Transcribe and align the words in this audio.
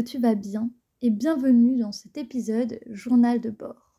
Tu 0.00 0.18
vas 0.18 0.34
bien 0.34 0.70
et 1.00 1.10
bienvenue 1.10 1.78
dans 1.78 1.92
cet 1.92 2.18
épisode 2.18 2.80
Journal 2.90 3.40
de 3.40 3.50
bord. 3.50 3.94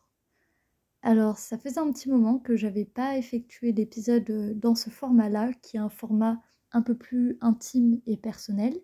Alors, 1.01 1.37
ça 1.37 1.57
faisait 1.57 1.79
un 1.79 1.91
petit 1.91 2.09
moment 2.09 2.39
que 2.39 2.55
j'avais 2.55 2.85
pas 2.85 3.17
effectué 3.17 3.71
d'épisode 3.71 4.29
euh, 4.29 4.53
dans 4.53 4.75
ce 4.75 4.89
format-là, 4.89 5.53
qui 5.61 5.77
est 5.77 5.79
un 5.79 5.89
format 5.89 6.41
un 6.71 6.81
peu 6.81 6.95
plus 6.95 7.37
intime 7.41 7.99
et 8.05 8.17
personnel, 8.17 8.79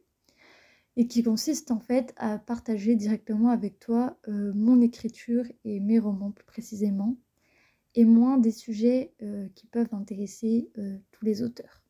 et 0.95 1.07
qui 1.07 1.23
consiste 1.23 1.71
en 1.71 1.79
fait 1.79 2.13
à 2.17 2.39
partager 2.39 2.95
directement 2.95 3.49
avec 3.49 3.79
toi 3.79 4.17
euh, 4.27 4.51
mon 4.55 4.81
écriture 4.81 5.45
et 5.65 5.79
mes 5.79 5.99
romans 5.99 6.31
plus 6.31 6.45
précisément, 6.45 7.17
et 7.95 8.05
moins 8.05 8.37
des 8.37 8.51
sujets 8.51 9.13
euh, 9.21 9.47
qui 9.55 9.67
peuvent 9.67 9.93
intéresser 9.93 10.71
tous 11.11 11.25
les 11.25 11.43
auteurs. 11.43 11.82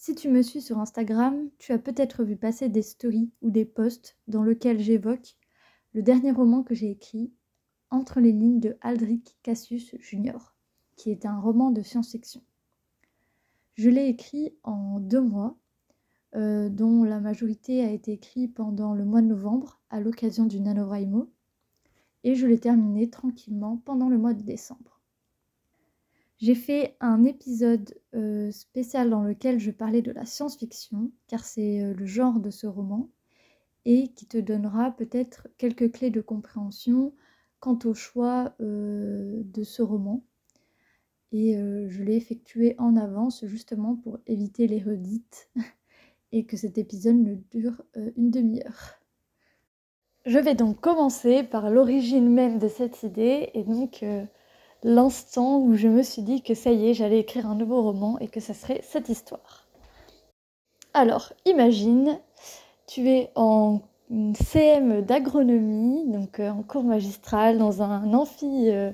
Si 0.00 0.14
tu 0.14 0.28
me 0.28 0.42
suis 0.42 0.62
sur 0.62 0.78
Instagram, 0.78 1.50
tu 1.58 1.72
as 1.72 1.78
peut-être 1.78 2.22
vu 2.22 2.36
passer 2.36 2.68
des 2.68 2.82
stories 2.82 3.32
ou 3.42 3.50
des 3.50 3.64
posts 3.64 4.16
dans 4.28 4.44
lesquels 4.44 4.78
j'évoque 4.78 5.36
le 5.92 6.02
dernier 6.02 6.30
roman 6.30 6.62
que 6.62 6.72
j'ai 6.72 6.88
écrit, 6.88 7.32
Entre 7.90 8.20
les 8.20 8.30
lignes 8.30 8.60
de 8.60 8.76
Aldrich 8.80 9.36
Cassius 9.42 9.96
Jr., 9.98 10.54
qui 10.94 11.10
est 11.10 11.26
un 11.26 11.40
roman 11.40 11.72
de 11.72 11.82
science-fiction. 11.82 12.42
Je 13.74 13.90
l'ai 13.90 14.06
écrit 14.06 14.54
en 14.62 15.00
deux 15.00 15.20
mois, 15.20 15.58
euh, 16.36 16.68
dont 16.68 17.02
la 17.02 17.18
majorité 17.18 17.82
a 17.82 17.90
été 17.90 18.12
écrite 18.12 18.54
pendant 18.54 18.94
le 18.94 19.04
mois 19.04 19.20
de 19.20 19.26
novembre 19.26 19.80
à 19.90 19.98
l'occasion 19.98 20.46
du 20.46 20.60
NaNoWriMo, 20.60 21.28
et 22.22 22.36
je 22.36 22.46
l'ai 22.46 22.60
terminé 22.60 23.10
tranquillement 23.10 23.78
pendant 23.78 24.08
le 24.08 24.18
mois 24.18 24.34
de 24.34 24.42
décembre. 24.42 24.97
J'ai 26.38 26.54
fait 26.54 26.96
un 27.00 27.24
épisode 27.24 27.98
euh, 28.14 28.52
spécial 28.52 29.10
dans 29.10 29.24
lequel 29.24 29.58
je 29.58 29.72
parlais 29.72 30.02
de 30.02 30.12
la 30.12 30.24
science-fiction, 30.24 31.10
car 31.26 31.44
c'est 31.44 31.82
euh, 31.82 31.94
le 31.94 32.06
genre 32.06 32.38
de 32.38 32.50
ce 32.50 32.68
roman, 32.68 33.10
et 33.84 34.08
qui 34.14 34.26
te 34.26 34.38
donnera 34.38 34.92
peut-être 34.92 35.48
quelques 35.58 35.90
clés 35.90 36.10
de 36.10 36.20
compréhension 36.20 37.12
quant 37.58 37.78
au 37.84 37.92
choix 37.92 38.54
euh, 38.60 39.42
de 39.46 39.64
ce 39.64 39.82
roman. 39.82 40.22
Et 41.30 41.58
je 41.58 42.02
l'ai 42.02 42.16
effectué 42.16 42.74
en 42.78 42.96
avance 42.96 43.44
justement 43.44 43.96
pour 43.96 44.18
éviter 44.26 44.66
les 44.66 44.82
redites 44.82 45.50
et 46.32 46.46
que 46.46 46.56
cet 46.56 46.78
épisode 46.78 47.16
ne 47.16 47.34
dure 47.34 47.82
une 48.16 48.30
demi-heure. 48.30 48.94
Je 50.24 50.38
vais 50.38 50.54
donc 50.54 50.80
commencer 50.80 51.42
par 51.42 51.68
l'origine 51.68 52.30
même 52.30 52.58
de 52.58 52.68
cette 52.68 53.02
idée 53.02 53.50
et 53.52 53.62
donc 53.62 54.02
l'instant 54.82 55.58
où 55.58 55.74
je 55.74 55.88
me 55.88 56.02
suis 56.02 56.22
dit 56.22 56.42
que 56.42 56.54
ça 56.54 56.70
y 56.70 56.88
est, 56.88 56.94
j'allais 56.94 57.20
écrire 57.20 57.46
un 57.46 57.54
nouveau 57.54 57.82
roman 57.82 58.18
et 58.18 58.28
que 58.28 58.40
ça 58.40 58.54
serait 58.54 58.80
cette 58.82 59.08
histoire. 59.08 59.66
Alors, 60.94 61.32
imagine, 61.44 62.18
tu 62.86 63.08
es 63.08 63.30
en 63.34 63.80
CM 64.34 65.02
d'agronomie, 65.02 66.04
donc 66.06 66.40
euh, 66.40 66.50
en 66.50 66.62
cours 66.62 66.84
magistral, 66.84 67.58
dans 67.58 67.82
un 67.82 68.14
amphi 68.14 68.70
euh, 68.70 68.90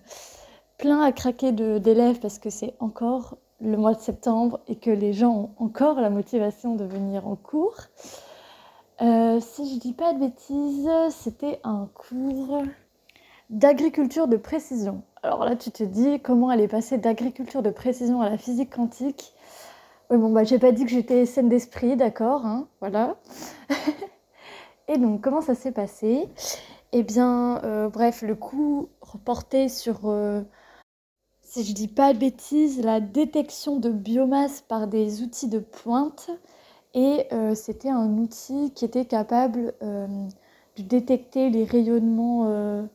plein 0.78 1.00
à 1.02 1.12
craquer 1.12 1.52
d'élèves 1.52 2.18
parce 2.18 2.38
que 2.38 2.50
c'est 2.50 2.74
encore 2.80 3.36
le 3.60 3.76
mois 3.76 3.94
de 3.94 4.00
septembre 4.00 4.60
et 4.66 4.76
que 4.76 4.90
les 4.90 5.12
gens 5.12 5.54
ont 5.58 5.64
encore 5.64 6.00
la 6.00 6.10
motivation 6.10 6.74
de 6.74 6.84
venir 6.84 7.26
en 7.28 7.36
cours. 7.36 7.76
Euh, 9.00 9.40
si 9.40 9.72
je 9.72 9.78
dis 9.78 9.92
pas 9.92 10.12
de 10.12 10.20
bêtises, 10.20 10.90
c'était 11.10 11.60
un 11.64 11.88
cours 11.94 12.62
d'agriculture 13.50 14.28
de 14.28 14.36
précision. 14.36 15.02
Alors 15.24 15.46
là, 15.46 15.56
tu 15.56 15.70
te 15.70 15.82
dis 15.82 16.20
comment 16.20 16.52
elle 16.52 16.60
est 16.60 16.68
passée 16.68 16.98
d'agriculture 16.98 17.62
de 17.62 17.70
précision 17.70 18.20
à 18.20 18.28
la 18.28 18.36
physique 18.36 18.74
quantique? 18.74 19.32
Oui, 20.10 20.18
bon, 20.18 20.30
bah, 20.30 20.44
j'ai 20.44 20.58
pas 20.58 20.70
dit 20.70 20.84
que 20.84 20.90
j'étais 20.90 21.24
saine 21.24 21.48
d'esprit, 21.48 21.96
d'accord, 21.96 22.44
hein, 22.44 22.68
voilà. 22.80 23.16
Et 24.88 24.98
donc, 24.98 25.22
comment 25.22 25.40
ça 25.40 25.54
s'est 25.54 25.72
passé? 25.72 26.28
Eh 26.92 27.02
bien, 27.02 27.58
euh, 27.64 27.88
bref, 27.88 28.20
le 28.20 28.34
coup 28.34 28.90
reporté 29.00 29.70
sur, 29.70 30.00
euh, 30.10 30.42
si 31.40 31.64
je 31.64 31.72
dis 31.72 31.88
pas 31.88 32.12
de 32.12 32.18
bêtises, 32.18 32.82
la 32.84 33.00
détection 33.00 33.78
de 33.78 33.88
biomasse 33.88 34.60
par 34.60 34.88
des 34.88 35.22
outils 35.22 35.48
de 35.48 35.58
pointe. 35.58 36.28
Et 36.92 37.26
euh, 37.32 37.54
c'était 37.54 37.88
un 37.88 38.18
outil 38.18 38.72
qui 38.74 38.84
était 38.84 39.06
capable 39.06 39.72
de 39.80 40.82
détecter 40.82 41.48
les 41.48 41.64
rayonnements 41.64 42.86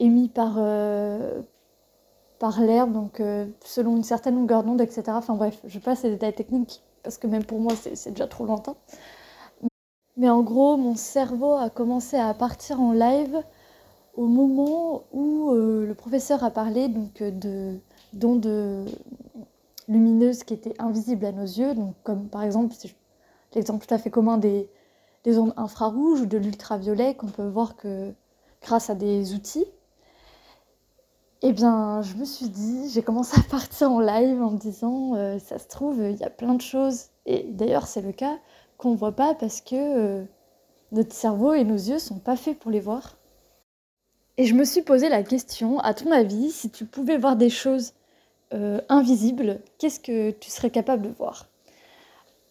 émis 0.00 0.28
par, 0.28 0.58
par 2.42 2.60
l'air, 2.60 2.88
donc 2.88 3.20
euh, 3.20 3.46
selon 3.64 3.96
une 3.96 4.02
certaine 4.02 4.34
longueur 4.34 4.64
d'onde, 4.64 4.80
etc. 4.80 5.04
Enfin 5.10 5.36
bref, 5.36 5.60
je 5.64 5.78
passe 5.78 6.02
les 6.02 6.10
détails 6.10 6.34
techniques 6.34 6.82
parce 7.04 7.16
que 7.16 7.28
même 7.28 7.44
pour 7.44 7.60
moi 7.60 7.72
c'est 7.76 8.10
déjà 8.10 8.26
trop 8.26 8.46
longtemps. 8.46 8.76
Mais 10.16 10.28
en 10.28 10.42
gros, 10.42 10.76
mon 10.76 10.96
cerveau 10.96 11.52
a 11.52 11.70
commencé 11.70 12.16
à 12.16 12.34
partir 12.34 12.80
en 12.80 12.92
live 12.94 13.44
au 14.14 14.26
moment 14.26 15.04
où 15.12 15.52
euh, 15.52 15.86
le 15.86 15.94
professeur 15.94 16.42
a 16.42 16.50
parlé 16.50 16.88
de 16.88 17.78
d'ondes 18.12 18.90
lumineuses 19.86 20.42
qui 20.42 20.54
étaient 20.54 20.74
invisibles 20.80 21.26
à 21.26 21.30
nos 21.30 21.44
yeux, 21.44 21.74
comme 22.02 22.26
par 22.26 22.42
exemple 22.42 22.74
l'exemple 23.54 23.86
tout 23.86 23.94
à 23.94 23.98
fait 23.98 24.10
commun 24.10 24.36
des, 24.36 24.68
des 25.22 25.38
ondes 25.38 25.54
infrarouges 25.56 26.22
ou 26.22 26.26
de 26.26 26.38
l'ultraviolet 26.38 27.14
qu'on 27.14 27.28
peut 27.28 27.46
voir 27.46 27.76
que 27.76 28.12
grâce 28.62 28.90
à 28.90 28.96
des 28.96 29.32
outils 29.32 29.66
eh 31.42 31.52
bien, 31.52 32.02
je 32.02 32.14
me 32.14 32.24
suis 32.24 32.48
dit, 32.48 32.88
j'ai 32.90 33.02
commencé 33.02 33.38
à 33.38 33.42
partir 33.50 33.90
en 33.90 34.00
live 34.00 34.40
en 34.40 34.52
me 34.52 34.58
disant, 34.58 35.14
euh, 35.16 35.38
ça 35.38 35.58
se 35.58 35.66
trouve, 35.66 35.98
il 35.98 36.16
y 36.16 36.24
a 36.24 36.30
plein 36.30 36.54
de 36.54 36.60
choses, 36.60 37.06
et 37.26 37.44
d'ailleurs 37.50 37.86
c'est 37.88 38.00
le 38.00 38.12
cas, 38.12 38.38
qu'on 38.78 38.92
ne 38.92 38.96
voit 38.96 39.12
pas 39.12 39.34
parce 39.34 39.60
que 39.60 39.74
euh, 39.74 40.24
notre 40.92 41.12
cerveau 41.12 41.52
et 41.52 41.64
nos 41.64 41.74
yeux 41.74 41.98
sont 41.98 42.18
pas 42.18 42.36
faits 42.36 42.58
pour 42.58 42.70
les 42.70 42.80
voir. 42.80 43.16
Et 44.38 44.46
je 44.46 44.54
me 44.54 44.64
suis 44.64 44.82
posé 44.82 45.08
la 45.08 45.22
question, 45.22 45.78
à 45.80 45.94
ton 45.94 46.12
avis, 46.12 46.50
si 46.50 46.70
tu 46.70 46.84
pouvais 46.84 47.18
voir 47.18 47.36
des 47.36 47.50
choses 47.50 47.92
euh, 48.54 48.80
invisibles, 48.88 49.60
qu'est-ce 49.78 50.00
que 50.00 50.30
tu 50.30 50.50
serais 50.50 50.70
capable 50.70 51.02
de 51.02 51.08
voir? 51.08 51.48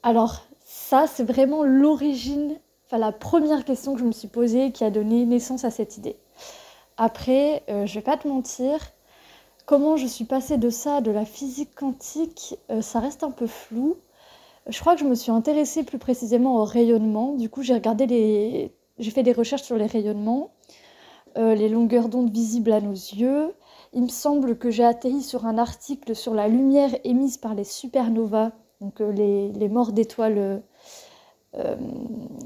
Alors, 0.03 0.45
ça, 0.65 1.05
c'est 1.07 1.23
vraiment 1.23 1.63
l'origine, 1.63 2.57
enfin 2.85 2.97
la 2.97 3.11
première 3.11 3.63
question 3.63 3.93
que 3.93 4.01
je 4.01 4.05
me 4.05 4.11
suis 4.11 4.27
posée 4.27 4.71
qui 4.71 4.83
a 4.83 4.91
donné 4.91 5.25
naissance 5.25 5.63
à 5.63 5.71
cette 5.71 5.97
idée. 5.97 6.17
Après, 6.97 7.63
euh, 7.69 7.85
je 7.85 7.95
vais 7.95 8.01
pas 8.01 8.17
te 8.17 8.27
mentir, 8.27 8.79
comment 9.65 9.97
je 9.97 10.07
suis 10.07 10.25
passée 10.25 10.57
de 10.57 10.69
ça, 10.69 11.01
de 11.01 11.11
la 11.11 11.25
physique 11.25 11.73
quantique, 11.75 12.57
euh, 12.69 12.81
ça 12.81 12.99
reste 12.99 13.23
un 13.23 13.31
peu 13.31 13.47
flou. 13.47 13.95
Je 14.67 14.79
crois 14.79 14.95
que 14.95 15.01
je 15.01 15.05
me 15.05 15.15
suis 15.15 15.31
intéressée 15.31 15.83
plus 15.83 15.97
précisément 15.97 16.57
au 16.57 16.63
rayonnement. 16.63 17.33
Du 17.33 17.49
coup, 17.49 17.63
j'ai 17.63 17.73
regardé 17.73 18.05
les, 18.05 18.75
j'ai 18.99 19.11
fait 19.11 19.23
des 19.23 19.31
recherches 19.33 19.63
sur 19.63 19.77
les 19.77 19.87
rayonnements, 19.87 20.51
euh, 21.37 21.55
les 21.55 21.69
longueurs 21.69 22.09
d'onde 22.09 22.29
visibles 22.29 22.71
à 22.71 22.81
nos 22.81 22.91
yeux. 22.91 23.53
Il 23.93 24.03
me 24.03 24.09
semble 24.09 24.57
que 24.57 24.69
j'ai 24.69 24.85
atterri 24.85 25.21
sur 25.21 25.45
un 25.45 25.57
article 25.57 26.15
sur 26.15 26.33
la 26.33 26.47
lumière 26.47 26.91
émise 27.03 27.37
par 27.37 27.55
les 27.55 27.63
supernovas, 27.63 28.51
donc 28.79 28.99
les, 28.99 29.51
les, 29.51 29.69
morts 29.69 29.91
d'étoiles 29.91 30.61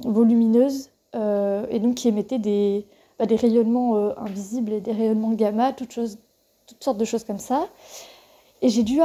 volumineuses, 0.03 0.89
et 1.13 1.80
donc 1.80 1.95
qui 1.95 2.07
émettaient 2.07 2.39
des, 2.39 2.88
bah, 3.19 3.25
des 3.25 3.35
rayonnements 3.35 3.95
euh, 3.95 4.13
invisibles 4.17 4.73
et 4.73 4.81
des 4.81 4.91
rayonnements 4.91 5.31
gamma, 5.31 5.73
toutes, 5.73 5.91
choses, 5.91 6.17
toutes 6.67 6.83
sortes 6.83 6.97
de 6.97 7.06
choses 7.06 7.23
comme 7.23 7.39
ça. 7.39 7.69
Et 8.62 8.69
j'ai 8.69 8.83
dû, 8.83 9.00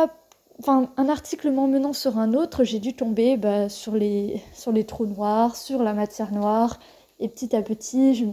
enfin, 0.58 0.90
un 0.96 1.08
article 1.08 1.50
m'emmenant 1.50 1.92
sur 1.92 2.18
un 2.18 2.34
autre, 2.34 2.64
j'ai 2.64 2.78
dû 2.78 2.94
tomber 2.94 3.36
bah, 3.36 3.68
sur, 3.68 3.94
les, 3.94 4.42
sur 4.52 4.72
les 4.72 4.84
trous 4.84 5.06
noirs, 5.06 5.56
sur 5.56 5.82
la 5.82 5.92
matière 5.92 6.32
noire. 6.32 6.78
Et 7.18 7.28
petit 7.28 7.54
à 7.54 7.62
petit, 7.62 8.14
je, 8.14 8.26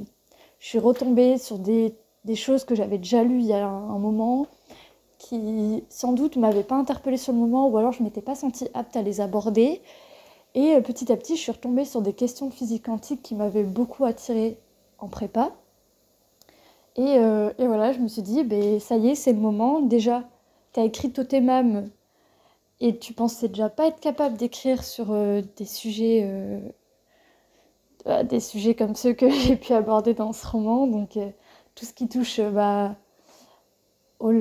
suis 0.59 0.79
retombée 0.79 1.37
sur 1.37 1.59
des, 1.59 1.93
des 2.25 2.35
choses 2.35 2.63
que 2.63 2.73
j'avais 2.73 2.97
déjà 2.97 3.23
lues 3.23 3.39
il 3.41 3.45
y 3.45 3.53
a 3.53 3.67
un, 3.67 3.99
moment, 3.99 4.47
qui 5.19 5.83
sans 5.89 6.13
doute 6.13 6.35
ne 6.35 6.41
m'avaient 6.41 6.63
pas 6.63 6.75
interpellée 6.75 7.17
sur 7.17 7.33
le 7.33 7.39
moment, 7.39 7.67
ou 7.67 7.77
alors 7.77 7.91
je 7.91 8.01
m'étais 8.01 8.21
pas 8.21 8.33
sentie 8.33 8.67
apte 8.73 8.95
à 8.95 9.03
les 9.03 9.21
aborder. 9.21 9.81
Et 10.55 10.73
euh, 10.75 10.81
petit 10.81 11.11
à 11.11 11.17
petit, 11.17 11.35
je 11.35 11.41
suis 11.41 11.51
retombée 11.51 11.85
sur 11.85 12.01
des 12.01 12.13
questions 12.13 12.47
de 12.47 12.53
physique 12.53 12.87
qui 13.21 13.35
m'avaient 13.35 13.63
beaucoup 13.63 14.05
attirée 14.05 14.57
en 14.97 15.07
prépa. 15.07 15.51
Euh, 16.99 17.53
et, 17.57 17.67
voilà, 17.67 17.93
je 17.93 17.99
me 17.99 18.07
suis 18.07 18.21
dit, 18.21 18.43
ben, 18.43 18.79
ça 18.79 18.97
y 18.97 19.09
est, 19.09 19.15
c'est 19.15 19.33
le 19.33 19.39
moment. 19.39 19.81
Déjà, 19.81 20.23
tu 20.73 20.79
as 20.79 20.83
écrit 20.83 21.11
Totemam 21.11 21.89
et 22.79 22.97
tu 22.97 23.13
pensais 23.13 23.47
déjà 23.47 23.69
pas 23.69 23.87
être 23.87 23.99
capable 23.99 24.37
d'écrire 24.37 24.83
sur 24.83 25.07
des 25.07 25.65
sujets 25.65 26.29
des 28.29 28.39
sujets 28.39 28.75
comme 28.75 28.95
ceux 28.95 29.13
que 29.13 29.29
j'ai 29.31 29.55
pu 29.55 29.73
aborder 29.73 30.13
dans 30.13 30.31
ce 30.31 30.45
roman 30.47 30.85
donc 30.87 31.17
tout 31.75 31.85
ce 31.85 31.93
qui 31.93 32.07
touche 32.07 32.39
bah, 32.39 32.95
au, 34.19 34.31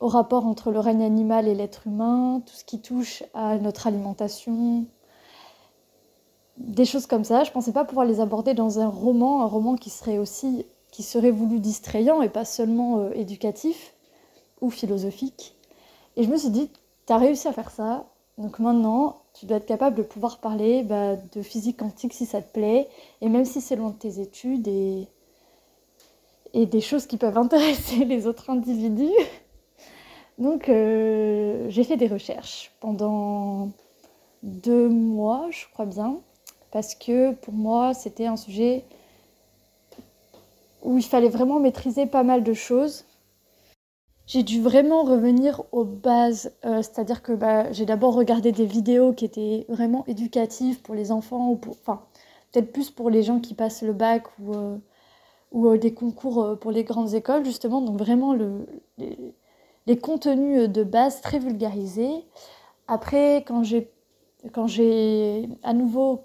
au 0.00 0.08
rapport 0.08 0.46
entre 0.46 0.70
le 0.72 0.80
règne 0.80 1.02
animal 1.02 1.46
et 1.46 1.54
l'être 1.54 1.86
humain, 1.86 2.42
tout 2.44 2.54
ce 2.54 2.64
qui 2.64 2.80
touche 2.80 3.22
à 3.34 3.58
notre 3.58 3.86
alimentation, 3.86 4.86
des 6.56 6.84
choses 6.86 7.06
comme 7.06 7.24
ça. 7.24 7.44
Je 7.44 7.52
pensais 7.52 7.72
pas 7.72 7.84
pouvoir 7.84 8.06
les 8.06 8.20
aborder 8.20 8.54
dans 8.54 8.80
un 8.80 8.88
roman, 8.88 9.42
un 9.42 9.46
roman 9.46 9.76
qui 9.76 9.90
serait 9.90 10.18
aussi 10.18 10.66
qui 11.00 11.06
serait 11.06 11.30
voulu 11.30 11.60
distrayant 11.60 12.20
et 12.20 12.28
pas 12.28 12.44
seulement 12.44 12.98
euh, 12.98 13.10
éducatif 13.14 13.94
ou 14.60 14.68
philosophique. 14.68 15.56
Et 16.18 16.24
je 16.24 16.28
me 16.28 16.36
suis 16.36 16.50
dit, 16.50 16.68
tu 17.06 17.12
as 17.14 17.16
réussi 17.16 17.48
à 17.48 17.54
faire 17.54 17.70
ça, 17.70 18.04
donc 18.36 18.58
maintenant, 18.58 19.22
tu 19.32 19.46
dois 19.46 19.56
être 19.56 19.66
capable 19.66 19.96
de 19.96 20.02
pouvoir 20.02 20.40
parler 20.40 20.82
bah, 20.82 21.16
de 21.16 21.40
physique 21.40 21.78
quantique 21.78 22.12
si 22.12 22.26
ça 22.26 22.42
te 22.42 22.52
plaît, 22.52 22.86
et 23.22 23.30
même 23.30 23.46
si 23.46 23.62
c'est 23.62 23.76
loin 23.76 23.88
de 23.88 23.94
tes 23.94 24.20
études, 24.20 24.68
et, 24.68 25.06
des 26.52 26.80
choses 26.82 27.06
qui 27.06 27.16
peuvent 27.16 27.38
intéresser 27.46 28.04
les 28.04 28.26
autres 28.26 28.50
individus. 28.50 29.08
Donc 30.36 30.68
euh, 30.68 31.64
j'ai 31.70 31.84
fait 31.84 31.96
des 31.96 32.08
recherches 32.08 32.72
pendant 32.80 33.70
deux 34.42 34.90
mois, 34.90 35.46
je 35.48 35.64
crois 35.72 35.86
bien, 35.86 36.18
parce 36.70 36.94
que 36.94 37.32
pour 37.32 37.54
moi 37.54 37.94
c'était 37.94 38.26
un 38.26 38.36
sujet 38.36 38.84
où 40.82 40.98
il 40.98 41.04
fallait 41.04 41.28
vraiment 41.28 41.60
maîtriser 41.60 42.06
pas 42.06 42.22
mal 42.22 42.42
de 42.42 42.52
choses. 42.52 43.04
J'ai 44.26 44.42
dû 44.42 44.62
vraiment 44.62 45.02
revenir 45.02 45.62
aux 45.72 45.84
bases, 45.84 46.52
euh, 46.64 46.82
c'est-à-dire 46.82 47.22
que 47.22 47.32
bah, 47.32 47.72
j'ai 47.72 47.84
d'abord 47.84 48.14
regardé 48.14 48.52
des 48.52 48.66
vidéos 48.66 49.12
qui 49.12 49.24
étaient 49.24 49.66
vraiment 49.68 50.04
éducatives 50.06 50.80
pour 50.82 50.94
les 50.94 51.10
enfants, 51.10 51.50
ou 51.50 51.56
pour, 51.56 51.76
enfin 51.80 52.02
peut-être 52.52 52.72
plus 52.72 52.90
pour 52.90 53.10
les 53.10 53.22
gens 53.22 53.40
qui 53.40 53.54
passent 53.54 53.82
le 53.82 53.92
bac 53.92 54.24
ou, 54.40 54.54
euh, 54.54 54.76
ou 55.52 55.76
des 55.76 55.94
concours 55.94 56.58
pour 56.60 56.70
les 56.70 56.84
grandes 56.84 57.14
écoles 57.14 57.44
justement, 57.44 57.80
donc 57.80 57.98
vraiment 57.98 58.32
le, 58.32 58.66
les, 58.98 59.34
les 59.86 59.98
contenus 59.98 60.68
de 60.68 60.84
base 60.84 61.20
très 61.20 61.38
vulgarisés. 61.38 62.24
Après, 62.86 63.44
quand 63.46 63.62
j'ai 63.64 65.48
à 65.62 65.72
nouveau 65.74 66.24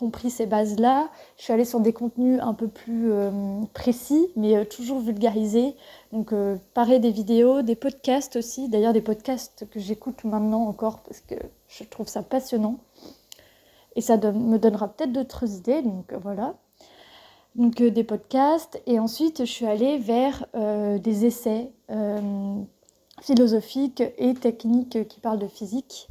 compris 0.00 0.30
ces 0.30 0.46
bases-là, 0.46 1.10
je 1.36 1.44
suis 1.44 1.52
allée 1.52 1.66
sur 1.66 1.78
des 1.78 1.92
contenus 1.92 2.40
un 2.42 2.54
peu 2.54 2.68
plus 2.68 3.12
euh, 3.12 3.30
précis, 3.74 4.28
mais 4.34 4.56
euh, 4.56 4.64
toujours 4.64 4.98
vulgarisés. 4.98 5.76
Donc, 6.12 6.32
euh, 6.32 6.56
pareil, 6.72 7.00
des 7.00 7.10
vidéos, 7.10 7.60
des 7.60 7.76
podcasts 7.76 8.36
aussi. 8.36 8.70
D'ailleurs, 8.70 8.94
des 8.94 9.02
podcasts 9.02 9.68
que 9.70 9.78
j'écoute 9.78 10.24
maintenant 10.24 10.62
encore 10.62 11.00
parce 11.00 11.20
que 11.20 11.34
je 11.68 11.84
trouve 11.84 12.08
ça 12.08 12.22
passionnant. 12.22 12.78
Et 13.94 14.00
ça 14.00 14.16
me 14.16 14.56
donnera 14.56 14.88
peut-être 14.88 15.12
d'autres 15.12 15.52
idées. 15.54 15.82
Donc, 15.82 16.14
voilà. 16.22 16.54
Donc, 17.54 17.82
des 17.82 18.04
podcasts. 18.04 18.80
Et 18.86 18.98
ensuite, 18.98 19.40
je 19.40 19.50
suis 19.50 19.66
allée 19.66 19.98
vers 19.98 20.46
des 20.54 21.26
essais 21.26 21.72
philosophiques 23.20 24.02
et 24.16 24.32
techniques 24.34 25.08
qui 25.08 25.20
parlent 25.20 25.40
de 25.40 25.48
physique. 25.48 26.08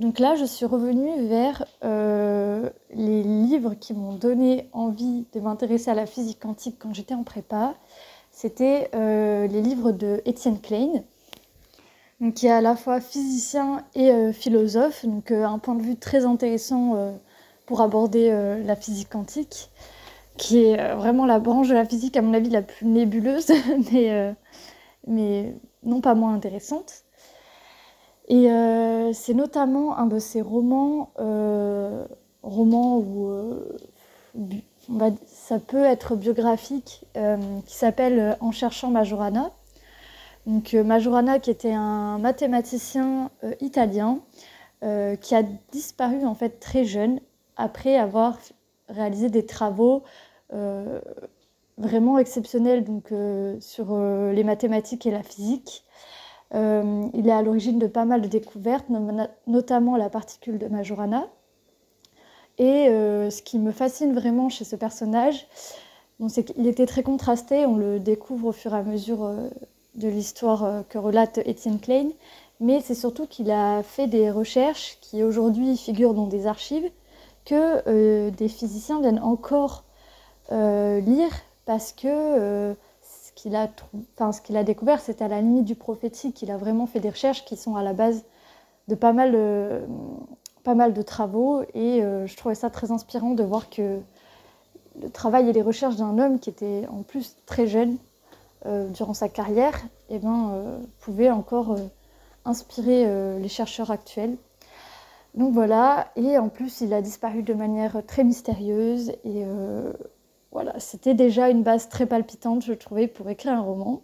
Donc 0.00 0.18
là, 0.18 0.34
je 0.34 0.44
suis 0.44 0.66
revenue 0.66 1.28
vers 1.28 1.64
euh, 1.84 2.68
les 2.90 3.22
livres 3.22 3.74
qui 3.74 3.94
m'ont 3.94 4.14
donné 4.14 4.68
envie 4.72 5.24
de 5.32 5.40
m'intéresser 5.40 5.90
à 5.90 5.94
la 5.94 6.06
physique 6.06 6.40
quantique 6.40 6.76
quand 6.80 6.92
j'étais 6.92 7.14
en 7.14 7.22
prépa. 7.22 7.74
C'était 8.32 8.90
euh, 8.94 9.46
les 9.46 9.62
livres 9.62 9.92
de 9.92 10.20
Étienne 10.24 10.60
Klein, 10.60 11.04
qui 12.34 12.48
est 12.48 12.50
à 12.50 12.60
la 12.60 12.74
fois 12.74 13.00
physicien 13.00 13.84
et 13.94 14.10
euh, 14.10 14.32
philosophe, 14.32 15.06
donc 15.06 15.30
un 15.30 15.60
point 15.60 15.76
de 15.76 15.82
vue 15.82 15.96
très 15.96 16.24
intéressant 16.24 17.14
pour 17.66 17.80
aborder 17.80 18.30
la 18.64 18.74
physique 18.74 19.10
quantique, 19.10 19.70
qui 20.36 20.64
est 20.64 20.94
vraiment 20.96 21.24
la 21.24 21.38
branche 21.38 21.68
de 21.68 21.74
la 21.74 21.84
physique, 21.84 22.16
à 22.16 22.22
mon 22.22 22.34
avis, 22.34 22.50
la 22.50 22.62
plus 22.62 22.86
nébuleuse, 22.86 23.52
mais, 23.92 24.34
mais 25.06 25.54
non 25.84 26.00
pas 26.00 26.14
moins 26.16 26.34
intéressante. 26.34 27.03
Et 28.28 28.50
euh, 28.50 29.12
c'est 29.12 29.34
notamment 29.34 29.98
un 29.98 30.06
de 30.06 30.18
ces 30.18 30.40
romans, 30.40 31.12
euh, 31.20 32.04
romans 32.42 32.96
où 32.98 33.28
euh, 33.28 33.78
ça 35.26 35.58
peut 35.58 35.84
être 35.84 36.16
biographique, 36.16 37.04
qui 37.66 37.74
s'appelle 37.74 38.36
En 38.40 38.52
cherchant 38.52 38.90
Majorana. 38.90 39.50
Donc 40.46 40.74
Majorana 40.74 41.38
qui 41.38 41.50
était 41.50 41.72
un 41.72 42.18
mathématicien 42.18 43.30
italien 43.60 44.18
qui 44.82 45.34
a 45.34 45.42
disparu 45.72 46.26
en 46.26 46.34
fait 46.34 46.60
très 46.60 46.84
jeune 46.84 47.20
après 47.56 47.96
avoir 47.96 48.36
réalisé 48.90 49.30
des 49.30 49.46
travaux 49.46 50.02
vraiment 51.78 52.18
exceptionnels 52.18 52.84
donc, 52.84 53.10
sur 53.60 53.96
les 53.96 54.44
mathématiques 54.44 55.06
et 55.06 55.10
la 55.10 55.22
physique. 55.22 55.84
Euh, 56.54 57.08
il 57.14 57.28
est 57.28 57.32
à 57.32 57.42
l'origine 57.42 57.78
de 57.78 57.86
pas 57.86 58.04
mal 58.04 58.20
de 58.20 58.28
découvertes, 58.28 58.86
notamment 59.46 59.96
la 59.96 60.08
particule 60.08 60.58
de 60.58 60.68
Majorana. 60.68 61.26
Et 62.58 62.88
euh, 62.88 63.30
ce 63.30 63.42
qui 63.42 63.58
me 63.58 63.72
fascine 63.72 64.14
vraiment 64.14 64.48
chez 64.48 64.64
ce 64.64 64.76
personnage, 64.76 65.48
c'est 66.28 66.44
qu'il 66.44 66.66
était 66.68 66.86
très 66.86 67.02
contrasté, 67.02 67.66
on 67.66 67.76
le 67.76 67.98
découvre 67.98 68.48
au 68.48 68.52
fur 68.52 68.72
et 68.74 68.78
à 68.78 68.82
mesure 68.82 69.24
euh, 69.24 69.48
de 69.96 70.08
l'histoire 70.08 70.84
que 70.88 70.98
relate 70.98 71.38
Étienne 71.44 71.80
Klein, 71.80 72.10
mais 72.60 72.80
c'est 72.80 72.94
surtout 72.94 73.26
qu'il 73.26 73.50
a 73.50 73.82
fait 73.82 74.06
des 74.06 74.30
recherches 74.30 74.98
qui 75.00 75.24
aujourd'hui 75.24 75.76
figurent 75.76 76.14
dans 76.14 76.26
des 76.26 76.46
archives 76.46 76.88
que 77.44 78.30
des 78.30 78.48
physiciens 78.48 79.00
viennent 79.00 79.20
encore 79.20 79.84
lire 80.50 81.30
parce 81.64 81.92
que 81.92 82.74
ce 83.36 84.40
qu'il 84.40 84.56
a 84.56 84.64
découvert, 84.64 85.00
c'était 85.00 85.24
à 85.24 85.28
la 85.28 85.40
limite 85.40 85.64
du 85.64 85.74
prophétique. 85.74 86.42
Il 86.42 86.50
a 86.50 86.56
vraiment 86.56 86.86
fait 86.86 87.00
des 87.00 87.10
recherches 87.10 87.44
qui 87.44 87.56
sont 87.56 87.76
à 87.76 87.82
la 87.82 87.92
base 87.92 88.24
de 88.88 88.94
pas 88.94 89.12
mal, 89.12 89.32
euh, 89.34 89.86
de 90.66 91.02
travaux. 91.02 91.62
Et 91.74 92.02
euh, 92.02 92.26
je 92.26 92.36
trouvais 92.36 92.54
ça 92.54 92.70
très 92.70 92.90
inspirant 92.90 93.34
de 93.34 93.42
voir 93.42 93.70
que 93.70 94.00
le 95.00 95.10
travail 95.10 95.48
et 95.48 95.52
les 95.52 95.62
recherches 95.62 95.96
d'un 95.96 96.18
homme 96.18 96.38
qui 96.38 96.50
était 96.50 96.86
en 96.88 97.02
plus 97.02 97.36
très 97.46 97.66
jeune 97.66 97.96
euh, 98.66 98.88
durant 98.88 99.14
sa 99.14 99.28
carrière, 99.28 99.78
eh 100.08 100.18
ben, 100.18 100.78
pouvait 101.00 101.30
encore 101.30 101.76
inspirer 102.44 103.38
les 103.38 103.48
chercheurs 103.48 103.90
actuels. 103.90 104.36
Donc 105.34 105.52
voilà, 105.52 106.06
et 106.14 106.38
en 106.38 106.48
plus 106.48 106.80
il 106.80 106.92
a 106.94 107.02
disparu 107.02 107.42
de 107.42 107.54
manière 107.54 108.02
très 108.06 108.22
mystérieuse 108.22 109.12
voilà, 110.54 110.78
c'était 110.78 111.14
déjà 111.14 111.50
une 111.50 111.64
base 111.64 111.88
très 111.88 112.06
palpitante, 112.06 112.64
je 112.64 112.72
trouvais, 112.72 113.08
pour 113.08 113.28
écrire 113.28 113.54
un 113.54 113.60
roman. 113.60 114.02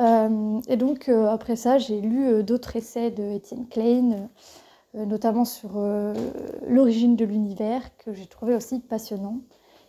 Euh, 0.00 0.60
et 0.68 0.76
donc, 0.76 1.08
euh, 1.08 1.26
après 1.28 1.54
ça, 1.54 1.78
j'ai 1.78 2.00
lu 2.00 2.26
euh, 2.26 2.42
d'autres 2.42 2.74
essais 2.74 3.12
de 3.12 3.22
Étienne 3.22 3.68
Klein, 3.68 4.28
notamment 4.94 5.44
sur 5.44 5.78
l'origine 6.66 7.14
de 7.14 7.24
l'univers, 7.24 7.96
que 7.98 8.12
j'ai 8.12 8.26
trouvé 8.26 8.54
aussi 8.54 8.80
passionnant 8.80 9.38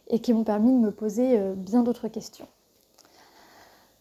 et 0.09 0.19
qui 0.19 0.33
m'ont 0.33 0.43
permis 0.43 0.73
de 0.73 0.77
me 0.77 0.91
poser 0.91 1.39
bien 1.55 1.83
d'autres 1.83 2.09
questions. 2.09 2.47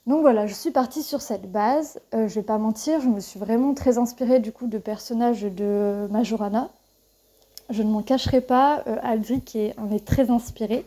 Donc 0.06 0.20
voilà, 0.22 0.46
je 0.46 0.54
suis 0.54 0.72
partie 0.72 1.04
sur 1.04 1.22
cette 1.22 1.50
base. 1.50 2.00
je 2.12 2.18
ne 2.18 2.26
vais 2.26 2.42
pas 2.42 2.58
mentir, 2.58 3.00
je 3.00 3.08
me 3.08 3.20
suis 3.20 3.38
vraiment 3.38 3.74
très 3.74 3.96
inspirée 3.96 4.40
du 4.40 4.50
coup 4.52 4.66
de 4.66 4.78
personnages 4.78 5.42
de 5.42 6.08
Majorana, 6.10 6.68
je 7.70 7.82
ne 7.82 7.90
m'en 7.90 8.02
cacherai 8.02 8.40
pas, 8.40 8.82
euh, 8.86 8.96
Aldric 9.02 9.58
en 9.76 9.90
est 9.90 10.04
très 10.04 10.30
inspiré. 10.30 10.86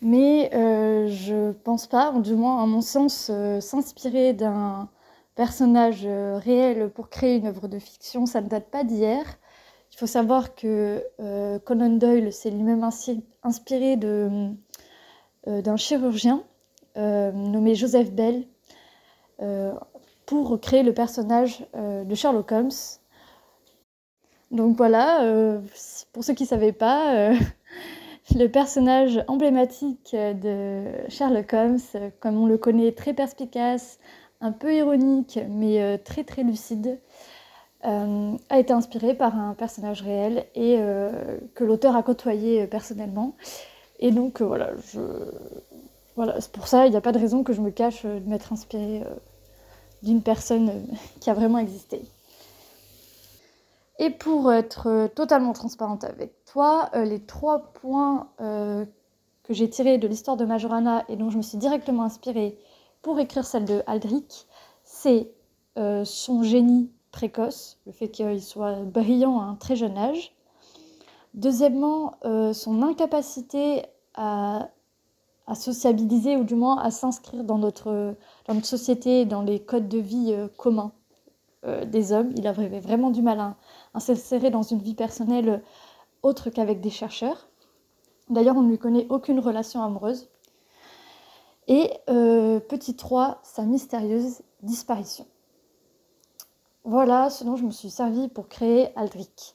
Mais 0.00 0.50
euh, 0.52 1.06
je 1.08 1.52
pense 1.52 1.86
pas, 1.86 2.12
du 2.18 2.34
moins 2.34 2.62
à 2.62 2.66
mon 2.66 2.80
sens, 2.80 3.30
euh, 3.30 3.60
s'inspirer 3.60 4.32
d'un 4.32 4.88
personnage 5.36 6.04
réel 6.06 6.90
pour 6.90 7.08
créer 7.08 7.36
une 7.36 7.46
œuvre 7.46 7.68
de 7.68 7.78
fiction, 7.78 8.26
ça 8.26 8.40
ne 8.40 8.48
date 8.48 8.66
pas 8.66 8.84
d'hier. 8.84 9.24
Il 9.92 9.96
faut 9.96 10.06
savoir 10.06 10.54
que 10.54 11.02
Conan 11.64 11.96
Doyle 11.96 12.32
s'est 12.32 12.50
lui-même 12.50 12.86
inspiré 13.42 13.96
d'un 13.96 14.56
chirurgien 15.76 16.42
nommé 16.96 17.74
Joseph 17.74 18.12
Bell 18.12 18.46
pour 20.26 20.60
créer 20.60 20.82
le 20.82 20.92
personnage 20.92 21.64
de 21.74 22.14
Sherlock 22.14 22.52
Holmes 22.52 22.70
donc 24.52 24.76
voilà, 24.76 25.22
euh, 25.24 25.60
pour 26.12 26.24
ceux 26.24 26.34
qui 26.34 26.42
ne 26.42 26.48
savaient 26.48 26.72
pas, 26.72 27.14
euh, 27.14 27.34
le 28.36 28.48
personnage 28.48 29.24
emblématique 29.26 30.14
de 30.14 30.84
Sherlock 31.08 31.52
Holmes, 31.54 31.78
comme 32.20 32.38
on 32.38 32.46
le 32.46 32.58
connaît, 32.58 32.92
très 32.92 33.14
perspicace, 33.14 33.98
un 34.42 34.52
peu 34.52 34.74
ironique, 34.74 35.38
mais 35.48 35.80
euh, 35.80 35.96
très 35.96 36.24
très 36.24 36.42
lucide, 36.42 37.00
a 37.84 38.60
été 38.60 38.72
inspiré 38.72 39.12
par 39.12 39.36
un 39.36 39.54
personnage 39.54 40.02
réel 40.02 40.46
et 40.54 40.78
que 41.56 41.64
l'auteur 41.64 41.96
a 41.96 42.04
côtoyé 42.04 42.68
personnellement. 42.68 43.34
Et 43.98 44.12
donc 44.12 44.40
voilà, 44.40 44.70
voilà 46.14 46.40
c'est 46.40 46.52
pour 46.52 46.68
ça, 46.68 46.86
il 46.86 46.90
n'y 46.90 46.96
a 46.96 47.00
pas 47.00 47.10
de 47.10 47.18
raison 47.18 47.42
que 47.42 47.52
je 47.52 47.60
me 47.60 47.70
cache 47.70 48.04
de 48.04 48.22
m'être 48.28 48.52
inspirée 48.52 49.02
d'une 50.04 50.22
personne 50.22 50.86
qui 51.20 51.28
a 51.28 51.34
vraiment 51.34 51.58
existé. 51.58 52.02
Et 54.02 54.10
pour 54.10 54.52
être 54.52 55.06
totalement 55.14 55.52
transparente 55.52 56.02
avec 56.02 56.44
toi, 56.44 56.90
les 56.92 57.24
trois 57.24 57.72
points 57.72 58.26
que 58.38 59.54
j'ai 59.54 59.70
tirés 59.70 59.98
de 59.98 60.08
l'histoire 60.08 60.36
de 60.36 60.44
Majorana 60.44 61.04
et 61.08 61.14
dont 61.14 61.30
je 61.30 61.36
me 61.36 61.42
suis 61.42 61.56
directement 61.56 62.02
inspirée 62.02 62.58
pour 63.02 63.20
écrire 63.20 63.44
celle 63.44 63.64
de 63.64 63.80
Aldrich, 63.86 64.48
c'est 64.82 65.30
son 65.76 66.42
génie 66.42 66.90
précoce, 67.12 67.78
le 67.86 67.92
fait 67.92 68.08
qu'il 68.08 68.42
soit 68.42 68.74
brillant 68.82 69.38
à 69.38 69.44
un 69.44 69.54
très 69.54 69.76
jeune 69.76 69.96
âge. 69.96 70.34
Deuxièmement, 71.34 72.16
son 72.52 72.82
incapacité 72.82 73.84
à 75.46 75.54
sociabiliser 75.54 76.36
ou 76.36 76.44
du 76.44 76.54
moins 76.54 76.78
à 76.78 76.90
s'inscrire 76.90 77.44
dans 77.44 77.58
notre, 77.58 78.14
société, 78.62 79.24
dans 79.24 79.42
les 79.42 79.60
codes 79.60 79.88
de 79.88 79.98
vie 79.98 80.32
euh, 80.32 80.48
communs 80.56 80.92
euh, 81.64 81.84
des 81.84 82.12
hommes. 82.12 82.32
Il 82.36 82.46
avait 82.46 82.80
vraiment 82.80 83.10
du 83.10 83.22
mal 83.22 83.40
à, 83.40 83.56
s'insérer 84.00 84.50
dans 84.50 84.62
une 84.62 84.80
vie 84.80 84.94
personnelle 84.94 85.48
euh, 85.48 85.58
autre 86.22 86.50
qu'avec 86.50 86.80
des 86.80 86.90
chercheurs. 86.90 87.48
D'ailleurs, 88.30 88.56
on 88.56 88.62
ne 88.62 88.70
lui 88.70 88.78
connaît 88.78 89.06
aucune 89.08 89.40
relation 89.40 89.82
amoureuse. 89.82 90.28
Et 91.68 91.90
petit 92.06 92.96
3, 92.96 93.40
sa 93.44 93.62
mystérieuse 93.62 94.42
disparition. 94.62 95.26
Voilà 96.84 97.30
ce 97.30 97.44
dont 97.44 97.56
je 97.56 97.64
me 97.64 97.70
suis 97.70 97.90
servi 97.90 98.28
pour 98.28 98.48
créer 98.48 98.88
Aldrich. 98.96 99.54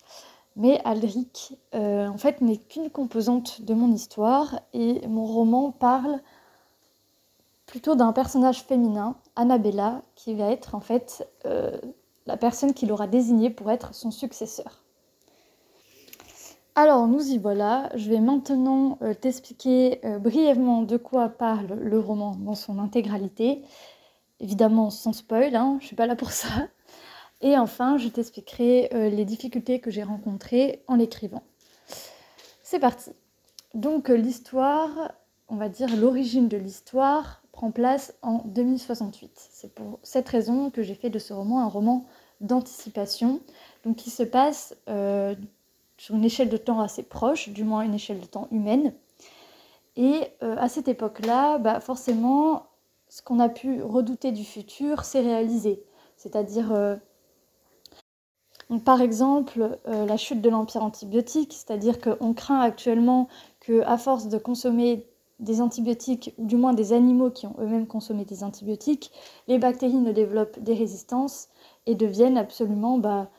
Mais 0.56 0.82
Aldrich, 0.86 1.54
euh, 1.76 2.08
en 2.08 2.18
fait, 2.18 2.42
n'est 2.42 2.58
qu'une 2.58 2.90
composante 2.90 3.62
de 3.62 3.74
mon 3.74 3.92
histoire 3.92 4.60
et 4.74 5.06
mon 5.08 5.26
roman 5.26 5.72
parle 5.72 6.20
plutôt 7.66 7.96
d'un 7.96 8.14
personnage 8.14 8.64
féminin, 8.64 9.18
Annabella, 9.36 10.02
qui 10.16 10.34
va 10.34 10.50
être 10.50 10.74
en 10.74 10.80
fait 10.80 11.30
euh, 11.46 11.78
la 12.28 12.38
personne 12.38 12.74
qu'il 12.74 12.92
aura 12.92 13.08
désignée 13.08 13.50
pour 13.50 13.72
être 13.72 13.96
son 13.96 14.12
successeur. 14.12 14.84
Alors 16.76 17.08
nous 17.08 17.32
y 17.32 17.40
voilà, 17.40 17.90
je 17.96 18.10
vais 18.10 18.20
maintenant 18.20 19.00
euh, 19.02 19.16
t'expliquer 19.16 20.00
brièvement 20.20 20.84
de 20.84 20.98
quoi 20.98 21.30
parle 21.30 21.74
le 21.74 22.00
roman 22.00 22.36
dans 22.36 22.54
son 22.54 22.78
intégralité. 22.78 23.64
Évidemment 24.40 24.92
sans 24.92 25.14
spoil, 25.14 25.56
hein, 25.56 25.78
je 25.80 25.86
ne 25.86 25.88
suis 25.88 25.96
pas 25.96 26.06
là 26.06 26.16
pour 26.16 26.32
ça. 26.32 26.68
Et 27.42 27.58
enfin, 27.58 27.98
je 27.98 28.08
t'expliquerai 28.08 28.90
euh, 28.94 29.10
les 29.10 29.26
difficultés 29.26 29.80
que 29.80 29.92
j'ai 29.92 30.04
rencontrées 30.04 30.84
en 30.88 30.96
l'écrivant. 30.96 31.44
C'est 32.64 32.80
parti. 32.80 33.12
Donc 33.74 34.10
euh, 34.10 34.16
l'histoire, 34.16 35.12
on 35.48 35.56
va 35.56 35.70
dire 35.70 35.96
l'origine 35.96 36.48
de 36.48 36.58
l'histoire, 36.58 37.44
prend 37.52 37.72
place 37.72 38.16
en 38.22 38.44
2068. 38.46 39.32
C'est 39.52 39.74
pour 39.74 40.00
cette 40.04 40.30
raison 40.30 40.72
que 40.72 40.82
j'ai 40.82 40.96
fait 40.96 41.10
de 41.10 41.20
ce 41.20 41.34
roman 41.34 41.62
un 41.62 41.68
roman 41.68 42.06
d'anticipation, 42.42 43.40
donc 43.84 43.96
qui 43.98 44.10
se 44.10 44.24
passe 44.24 44.76
euh, 44.90 45.36
sur 45.98 46.16
une 46.16 46.26
échelle 46.26 46.50
de 46.50 46.58
temps 46.58 46.80
assez 46.80 47.04
proche, 47.04 47.50
du 47.50 47.64
moins 47.64 47.82
une 47.82 47.94
échelle 47.94 48.20
de 48.20 48.26
temps 48.26 48.48
humaine. 48.52 48.94
Et 49.96 50.28
à 50.42 50.70
cette 50.70 50.88
époque-là, 50.88 51.58
bah, 51.58 51.80
forcément, 51.80 52.68
ce 53.10 53.24
qu'on 53.24 53.40
a 53.40 53.50
pu 53.50 53.82
redouter 53.82 54.32
du 54.32 54.44
futur 54.44 55.04
s'est 55.04 55.22
réalisé. 55.22 55.84
C'est-à-dire 56.18 56.72
par 58.84 59.02
exemple, 59.02 59.80
euh, 59.88 60.06
la 60.06 60.18
chute 60.18 60.42
de 60.42 60.50
l'empire 60.50 60.84
antibiotique, 60.84 61.54
c'est-à-dire 61.54 62.00
qu'on 62.02 62.34
craint 62.34 62.60
actuellement 62.60 63.30
qu'à 63.62 63.98
force 63.98 64.28
de 64.28 64.38
consommer 64.38 65.08
des 65.40 65.62
antibiotiques, 65.62 66.34
ou 66.38 66.46
du 66.46 66.58
moins 66.58 66.74
des 66.74 66.94
animaux 66.94 67.30
qui 67.30 67.46
ont 67.46 67.56
eux-mêmes 67.60 67.88
consommé 67.88 68.26
des 68.26 68.44
antibiotiques, 68.44 69.12
les 69.48 69.58
bactéries 69.58 70.02
ne 70.02 70.12
développent 70.12 70.60
des 70.60 70.74
résistances 70.74 71.48
et 71.88 71.96
deviennent 71.96 72.38
absolument 72.38 73.00
bah, 73.00 73.30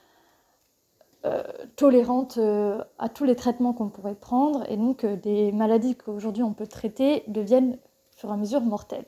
euh, 1.24 1.42
tolérantes 1.76 2.38
euh, 2.38 2.82
à 2.98 3.08
tous 3.08 3.24
les 3.24 3.36
traitements 3.36 3.72
qu'on 3.72 3.88
pourrait 3.88 4.16
prendre, 4.16 4.64
et 4.68 4.76
donc 4.76 5.06
des 5.06 5.52
maladies 5.52 5.94
qu'aujourd'hui 5.94 6.42
on 6.42 6.52
peut 6.52 6.66
traiter 6.66 7.22
deviennent 7.28 7.74
au 7.74 8.16
fur 8.16 8.30
et 8.30 8.32
à 8.32 8.36
mesure 8.36 8.62
mortelles. 8.62 9.06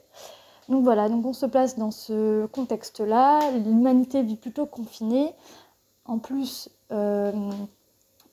Donc 0.68 0.85
voilà, 0.85 1.09
donc 1.09 1.26
on 1.26 1.32
se 1.32 1.47
place 1.47 1.76
dans 1.76 1.90
ce 1.90 2.47
contexte-là, 2.47 3.50
l'humanité 3.59 4.23
vit 4.23 4.37
plutôt 4.37 4.66
confinée, 4.66 5.35
en 6.04 6.18
plus, 6.18 6.68
euh, 6.90 7.32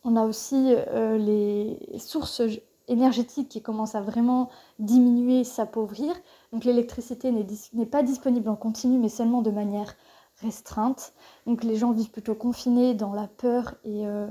on 0.03 0.15
a 0.15 0.25
aussi 0.25 0.73
euh, 0.73 1.17
les 1.17 1.99
sources 1.99 2.41
énergétiques 2.87 3.49
qui 3.49 3.61
commencent 3.61 3.93
à 3.93 4.01
vraiment 4.01 4.49
diminuer, 4.79 5.43
s'appauvrir. 5.43 6.15
Donc 6.51 6.63
l'électricité 6.63 7.31
n'est 7.31 7.85
pas 7.85 8.01
disponible 8.01 8.49
en 8.49 8.55
continu, 8.55 8.97
mais 8.97 9.09
seulement 9.09 9.43
de 9.43 9.51
manière 9.51 9.95
restreinte. 10.41 11.13
Donc 11.45 11.63
les 11.63 11.75
gens 11.75 11.91
vivent 11.91 12.11
plutôt 12.11 12.35
confinés 12.35 12.93
dans 12.93 13.13
la 13.13 13.27
peur 13.27 13.75
et 13.83 14.07
euh, 14.07 14.27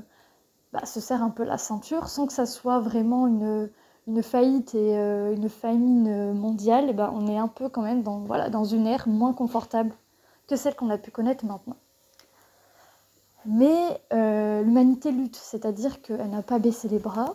bah, 0.73 0.87
se 0.87 1.01
serrent 1.01 1.25
un 1.25 1.31
peu 1.31 1.45
la 1.45 1.59
ceinture 1.59 2.09
sans 2.09 2.27
que 2.27 2.33
ça 2.33 2.47
soit 2.47 2.81
vraiment 2.81 3.27
une, 3.27 3.71
faillite 4.23 4.75
et 4.75 4.97
une 4.97 5.49
famine 5.49 6.33
mondiale. 6.33 6.95
bah, 6.95 7.11
on 7.15 7.27
est 7.27 7.39
un 7.39 7.49
peu 7.49 7.69
quand 7.69 7.83
même 7.83 8.03
dans, 8.03 8.21
voilà, 8.21 8.51
dans 8.51 8.65
une 8.65 8.87
ère 8.87 9.09
moins 9.09 9.33
confortable 9.33 9.93
que 10.47 10.57
celle 10.57 10.77
qu'on 10.77 10.91
a 10.91 10.99
pu 10.99 11.11
connaître 11.11 11.45
maintenant. 11.45 11.77
Mais 13.47 14.01
euh, 14.13 14.63
l'humanité 14.63 15.13
lutte, 15.13 15.37
c'est-à-dire 15.37 16.03
qu'elle 16.03 16.31
n'a 16.31 16.43
pas 16.43 16.59
baissé 16.59 16.89
les 16.89 16.99
bras, 16.99 17.35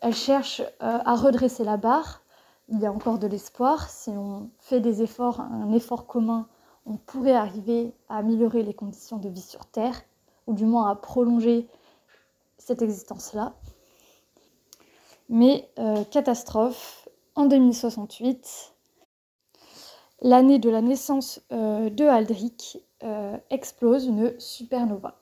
elle 0.00 0.14
cherche 0.14 0.60
euh, 0.60 0.98
à 1.04 1.14
redresser 1.16 1.64
la 1.64 1.76
barre, 1.76 2.22
il 2.68 2.80
y 2.80 2.86
a 2.86 2.92
encore 2.92 3.18
de 3.18 3.26
l'espoir, 3.26 3.90
si 3.90 4.10
on 4.10 4.48
fait 4.58 4.80
des 4.80 5.02
efforts, 5.02 5.40
un 5.40 5.72
effort 5.72 6.06
commun, 6.06 6.46
on 6.90 6.96
pourrait 6.96 7.34
arriver 7.34 7.94
à 8.08 8.16
améliorer 8.16 8.64
les 8.64 8.74
conditions 8.74 9.18
de 9.18 9.28
vie 9.28 9.40
sur 9.40 9.64
Terre, 9.66 10.02
ou 10.48 10.54
du 10.54 10.66
moins 10.66 10.90
à 10.90 10.96
prolonger 10.96 11.68
cette 12.58 12.82
existence-là. 12.82 13.54
Mais 15.28 15.70
euh, 15.78 16.02
catastrophe, 16.02 17.08
en 17.36 17.46
2068, 17.46 18.74
l'année 20.22 20.58
de 20.58 20.68
la 20.68 20.82
naissance 20.82 21.40
de 21.50 22.04
Aldrich, 22.04 22.78
explose 23.48 24.04
une 24.04 24.38
supernova. 24.38 25.20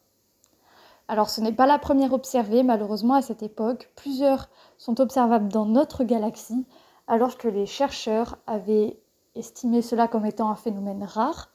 Alors 1.06 1.30
ce 1.30 1.40
n'est 1.40 1.52
pas 1.52 1.66
la 1.66 1.78
première 1.78 2.12
observée 2.12 2.62
malheureusement 2.62 3.14
à 3.14 3.22
cette 3.22 3.42
époque. 3.42 3.90
Plusieurs 3.94 4.48
sont 4.78 5.00
observables 5.00 5.48
dans 5.48 5.64
notre 5.64 6.02
galaxie 6.02 6.66
alors 7.06 7.38
que 7.38 7.48
les 7.48 7.66
chercheurs 7.66 8.38
avaient 8.46 8.98
estimé 9.34 9.80
cela 9.80 10.08
comme 10.08 10.26
étant 10.26 10.50
un 10.50 10.56
phénomène 10.56 11.04
rare 11.04 11.50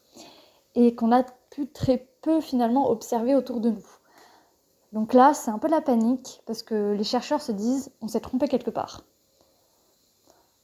et 0.76 0.96
qu'on 0.96 1.12
a 1.12 1.24
pu 1.50 1.68
très 1.68 2.08
peu 2.22 2.42
finalement 2.42 2.90
observer 2.90 3.36
autour 3.36 3.60
de 3.60 3.70
nous. 3.72 3.86
Donc 4.92 5.14
là, 5.14 5.34
c'est 5.34 5.52
un 5.52 5.58
peu 5.58 5.68
la 5.68 5.82
panique 5.82 6.42
parce 6.46 6.64
que 6.64 6.94
les 6.94 7.04
chercheurs 7.04 7.42
se 7.42 7.52
disent 7.52 7.92
on 8.02 8.08
s'est 8.08 8.20
trompé 8.20 8.48
quelque 8.48 8.70
part. 8.70 9.04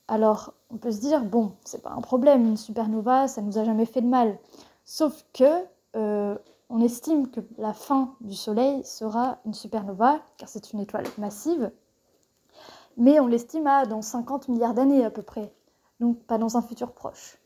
Alors, 0.08 0.54
on 0.72 0.78
peut 0.78 0.92
se 0.92 1.00
dire 1.00 1.24
bon, 1.24 1.54
c'est 1.66 1.82
pas 1.82 1.92
un 1.92 2.01
problème, 2.01 2.46
une 2.46 2.58
supernova, 2.58 3.28
ça 3.28 3.42
nous 3.42 3.58
a 3.58 3.63
jamais 3.63 3.86
fait 3.86 4.01
de 4.01 4.08
mal. 4.08 4.38
Sauf 4.86 5.25
que 5.34 5.66
euh, 5.96 6.36
on 6.70 6.82
estime 6.82 7.30
que 7.30 7.42
la 7.58 7.74
fin 7.74 8.16
du 8.22 8.36
Soleil 8.36 8.84
sera 8.84 9.39
une 9.46 9.54
supernova, 9.54 10.20
car 10.38 10.48
c'est 10.48 10.74
une 10.74 10.80
étoile 10.80 11.06
massive, 11.18 11.72
mais 12.98 13.20
on 13.20 13.28
l'estime 13.28 13.66
à 13.68 13.86
dans 13.86 14.01
50 14.01 14.48
milliards 14.50 14.74
d'années 14.74 15.04
à 15.04 15.10
peu 15.10 15.24
près, 15.24 15.51
donc 16.00 16.20
pas 16.24 16.38
dans 16.38 16.58
un 16.58 16.62
futur 16.62 16.92
proche. 16.92 17.38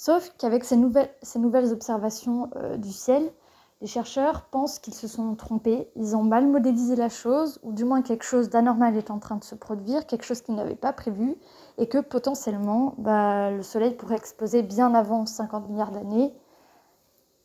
Sauf 0.00 0.30
qu'avec 0.38 0.62
ces 0.62 0.76
nouvelles, 0.76 1.72
observations 1.72 2.50
euh, 2.54 2.76
du 2.76 2.92
ciel, 2.92 3.32
les 3.80 3.88
chercheurs 3.88 4.44
pensent 4.44 4.78
qu'ils 4.78 4.94
se 4.94 5.08
sont 5.08 5.34
trompés, 5.34 5.90
ils 5.96 6.14
ont 6.14 6.22
mal 6.22 6.46
modélisé 6.46 6.94
la 6.94 7.08
chose, 7.08 7.58
ou 7.64 7.72
du 7.72 7.84
moins 7.84 8.02
quelque 8.02 8.22
chose 8.22 8.48
d'anormal 8.48 8.96
est 8.96 9.10
en 9.10 9.18
train 9.18 9.34
de 9.34 9.42
se 9.42 9.56
produire, 9.56 10.06
quelque 10.06 10.22
chose 10.22 10.40
qu'ils 10.40 10.54
n'avaient 10.54 10.76
pas 10.76 10.92
prévu, 10.92 11.34
et 11.78 11.88
que 11.88 11.98
potentiellement 11.98 12.94
bah, 12.98 13.50
le 13.50 13.64
Soleil 13.64 13.96
pourrait 13.96 14.14
exploser 14.14 14.62
bien 14.62 14.94
avant 14.94 15.26
50 15.26 15.68
milliards 15.68 15.90
d'années, 15.90 16.32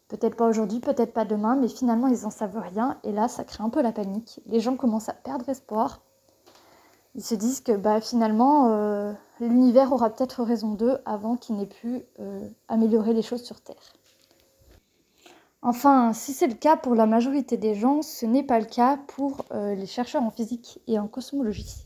Peut-être 0.10 0.36
pas 0.36 0.48
aujourd'hui, 0.48 0.79
peut-être 0.79 1.12
pas 1.12 1.25
demain, 1.25 1.55
mais 1.55 1.67
finalement 1.67 2.05
ils 2.05 2.22
n'en 2.22 2.29
savent 2.29 2.60
rien 2.60 3.00
et 3.03 3.12
là 3.12 3.27
ça 3.27 3.43
crée 3.43 3.63
un 3.63 3.69
peu 3.69 3.81
la 3.81 3.91
panique. 3.91 4.41
Les 4.45 4.60
gens 4.60 4.75
commencent 4.75 5.10
à 5.10 5.13
perdre 5.13 5.50
espoir. 5.50 6.01
Ils 7.15 7.24
se 7.24 7.36
disent 7.36 7.62
que 7.62 7.74
bah, 7.74 8.01
finalement 8.01 8.70
euh, 8.72 9.13
l'univers 9.39 9.93
aura 9.93 10.10
peut-être 10.10 10.43
raison 10.43 10.74
d'eux 10.74 10.98
avant 11.05 11.38
qu'ils 11.38 11.58
n'aient 11.58 11.65
pu 11.65 12.01
euh, 12.20 12.48
améliorer 12.67 13.13
les 13.13 13.22
choses 13.22 13.43
sur 13.43 13.62
Terre. 13.62 13.93
Enfin, 15.62 16.12
si 16.12 16.34
c'est 16.34 16.48
le 16.48 16.55
cas 16.55 16.75
pour 16.75 16.93
la 16.93 17.05
majorité 17.05 17.55
des 17.55 17.75
gens, 17.75 18.01
ce 18.01 18.25
n'est 18.25 18.43
pas 18.43 18.60
le 18.60 18.65
cas 18.65 18.98
pour 19.08 19.46
euh, 19.51 19.75
les 19.75 19.86
chercheurs 19.86 20.24
en 20.24 20.32
physique 20.32 20.82
et 20.88 21.00
en 21.00 21.08
cosmologie. 21.08 21.86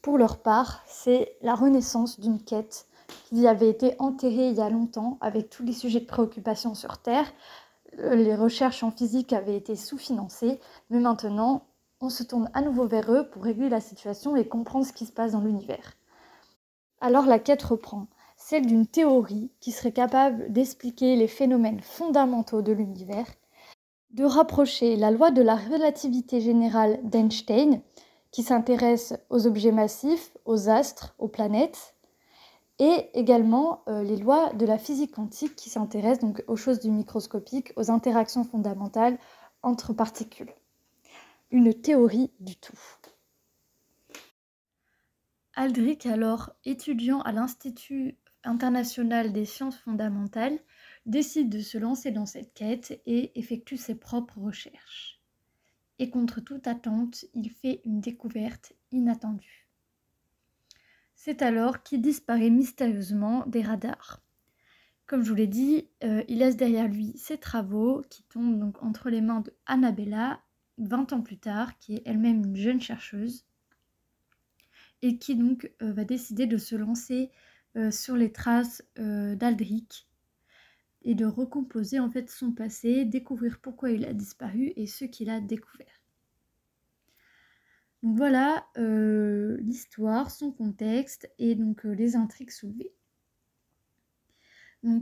Pour 0.00 0.16
leur 0.16 0.38
part, 0.38 0.82
c'est 0.86 1.36
la 1.42 1.54
renaissance 1.54 2.20
d'une 2.20 2.40
quête 2.40 2.86
qui 3.24 3.46
avait 3.46 3.68
été 3.68 3.96
enterré 3.98 4.48
il 4.48 4.54
y 4.54 4.62
a 4.62 4.70
longtemps 4.70 5.18
avec 5.20 5.50
tous 5.50 5.62
les 5.62 5.72
sujets 5.72 6.00
de 6.00 6.06
préoccupation 6.06 6.74
sur 6.74 6.98
Terre. 6.98 7.30
Les 7.98 8.34
recherches 8.34 8.82
en 8.82 8.90
physique 8.90 9.32
avaient 9.32 9.56
été 9.56 9.74
sous-financées, 9.76 10.60
mais 10.90 11.00
maintenant, 11.00 11.65
on 12.00 12.10
se 12.10 12.22
tourne 12.22 12.50
à 12.54 12.62
nouveau 12.62 12.86
vers 12.86 13.10
eux 13.12 13.28
pour 13.30 13.44
régler 13.44 13.68
la 13.68 13.80
situation 13.80 14.36
et 14.36 14.46
comprendre 14.46 14.86
ce 14.86 14.92
qui 14.92 15.06
se 15.06 15.12
passe 15.12 15.32
dans 15.32 15.40
l'univers. 15.40 15.94
Alors 17.00 17.26
la 17.26 17.38
quête 17.38 17.62
reprend. 17.62 18.06
celle 18.36 18.66
d'une 18.66 18.86
théorie 18.86 19.50
qui 19.60 19.72
serait 19.72 19.92
capable 19.92 20.52
d'expliquer 20.52 21.16
les 21.16 21.26
phénomènes 21.26 21.80
fondamentaux 21.80 22.60
de 22.60 22.72
l'univers, 22.72 23.26
de 24.10 24.24
rapprocher 24.24 24.96
la 24.96 25.10
loi 25.10 25.30
de 25.30 25.42
la 25.42 25.56
relativité 25.56 26.40
générale 26.40 27.00
d'Einstein, 27.02 27.80
qui 28.30 28.42
s'intéresse 28.42 29.14
aux 29.30 29.46
objets 29.46 29.72
massifs, 29.72 30.36
aux 30.44 30.68
astres, 30.68 31.14
aux 31.18 31.28
planètes, 31.28 31.94
et 32.78 33.08
également 33.14 33.82
euh, 33.88 34.02
les 34.02 34.16
lois 34.16 34.52
de 34.52 34.66
la 34.66 34.78
physique 34.78 35.14
quantique 35.14 35.56
qui 35.56 35.70
s'intéressent 35.70 36.20
donc 36.20 36.44
aux 36.46 36.56
choses 36.56 36.80
du 36.80 36.90
microscopique, 36.90 37.72
aux 37.76 37.90
interactions 37.90 38.44
fondamentales 38.44 39.18
entre 39.62 39.94
particules. 39.94 40.52
Une 41.52 41.72
théorie 41.72 42.32
du 42.40 42.56
tout. 42.56 42.78
Aldrich, 45.54 46.04
alors 46.04 46.52
étudiant 46.64 47.20
à 47.20 47.30
l'Institut 47.30 48.16
international 48.42 49.32
des 49.32 49.44
sciences 49.44 49.78
fondamentales, 49.78 50.58
décide 51.06 51.48
de 51.48 51.60
se 51.60 51.78
lancer 51.78 52.10
dans 52.10 52.26
cette 52.26 52.52
quête 52.52 53.00
et 53.06 53.38
effectue 53.38 53.76
ses 53.76 53.94
propres 53.94 54.40
recherches. 54.40 55.20
Et 56.00 56.10
contre 56.10 56.40
toute 56.40 56.66
attente, 56.66 57.24
il 57.32 57.50
fait 57.50 57.80
une 57.84 58.00
découverte 58.00 58.72
inattendue. 58.90 59.68
C'est 61.14 61.42
alors 61.42 61.84
qu'il 61.84 62.02
disparaît 62.02 62.50
mystérieusement 62.50 63.44
des 63.46 63.62
radars. 63.62 64.20
Comme 65.06 65.22
je 65.22 65.28
vous 65.28 65.36
l'ai 65.36 65.46
dit, 65.46 65.88
euh, 66.02 66.24
il 66.26 66.38
laisse 66.38 66.56
derrière 66.56 66.88
lui 66.88 67.16
ses 67.16 67.38
travaux 67.38 68.02
qui 68.10 68.24
tombent 68.24 68.58
donc 68.58 68.82
entre 68.82 69.10
les 69.10 69.20
mains 69.20 69.40
de 69.40 69.54
Annabella, 69.64 70.40
20 70.78 71.12
ans 71.12 71.22
plus 71.22 71.38
tard, 71.38 71.78
qui 71.78 71.96
est 71.96 72.02
elle-même 72.04 72.44
une 72.44 72.56
jeune 72.56 72.80
chercheuse, 72.80 73.44
et 75.02 75.18
qui 75.18 75.36
donc 75.36 75.70
euh, 75.82 75.92
va 75.92 76.04
décider 76.04 76.46
de 76.46 76.56
se 76.56 76.74
lancer 76.74 77.30
euh, 77.76 77.90
sur 77.90 78.16
les 78.16 78.32
traces 78.32 78.82
d'Aldrich 78.96 80.08
et 81.02 81.14
de 81.14 81.24
recomposer 81.24 82.00
en 82.00 82.10
fait 82.10 82.28
son 82.28 82.52
passé, 82.52 83.04
découvrir 83.04 83.60
pourquoi 83.60 83.90
il 83.90 84.04
a 84.04 84.12
disparu 84.12 84.72
et 84.76 84.86
ce 84.86 85.04
qu'il 85.04 85.30
a 85.30 85.40
découvert. 85.40 86.02
Voilà 88.02 88.66
euh, 88.76 89.56
l'histoire, 89.60 90.30
son 90.30 90.52
contexte 90.52 91.30
et 91.38 91.54
donc 91.54 91.86
euh, 91.86 91.92
les 91.92 92.16
intrigues 92.16 92.50
soulevées. 92.50 92.92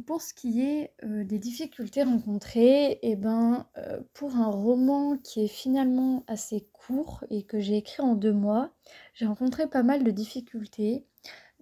Pour 0.07 0.23
ce 0.23 0.33
qui 0.33 0.63
est 0.63 0.93
euh, 1.05 1.25
des 1.25 1.39
difficultés 1.39 2.03
rencontrées, 2.05 2.99
eh 3.03 3.17
ben, 3.17 3.67
pour 4.15 4.37
un 4.37 4.51
roman 4.51 5.17
qui 5.19 5.45
est 5.45 5.49
finalement 5.49 6.25
assez 6.27 6.67
court 6.73 7.25
et 7.31 7.43
que 7.43 7.61
j'ai 7.61 7.77
écrit 7.77 8.03
en 8.03 8.15
deux 8.15 8.33
mois, 8.33 8.73
j'ai 9.15 9.27
rencontré 9.27 9.67
pas 9.69 9.83
mal 9.83 10.05
de 10.05 10.11
difficultés, 10.11 11.07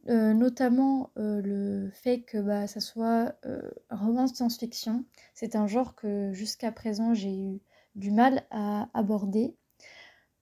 notamment 0.06 1.10
le 1.16 1.90
fait 1.90 2.22
que 2.22 2.38
bah, 2.38 2.66
soit 2.66 3.34
un 3.90 3.96
roman 3.96 4.24
de 4.26 4.34
science-fiction. 4.34 5.04
C'est 5.34 5.56
un 5.56 5.66
genre 5.66 5.94
que 5.94 6.32
jusqu'à 6.32 6.72
présent 6.72 7.14
j'ai 7.14 7.34
eu 7.34 7.60
du 7.94 8.10
mal 8.10 8.44
à 8.50 8.88
aborder. 8.94 9.56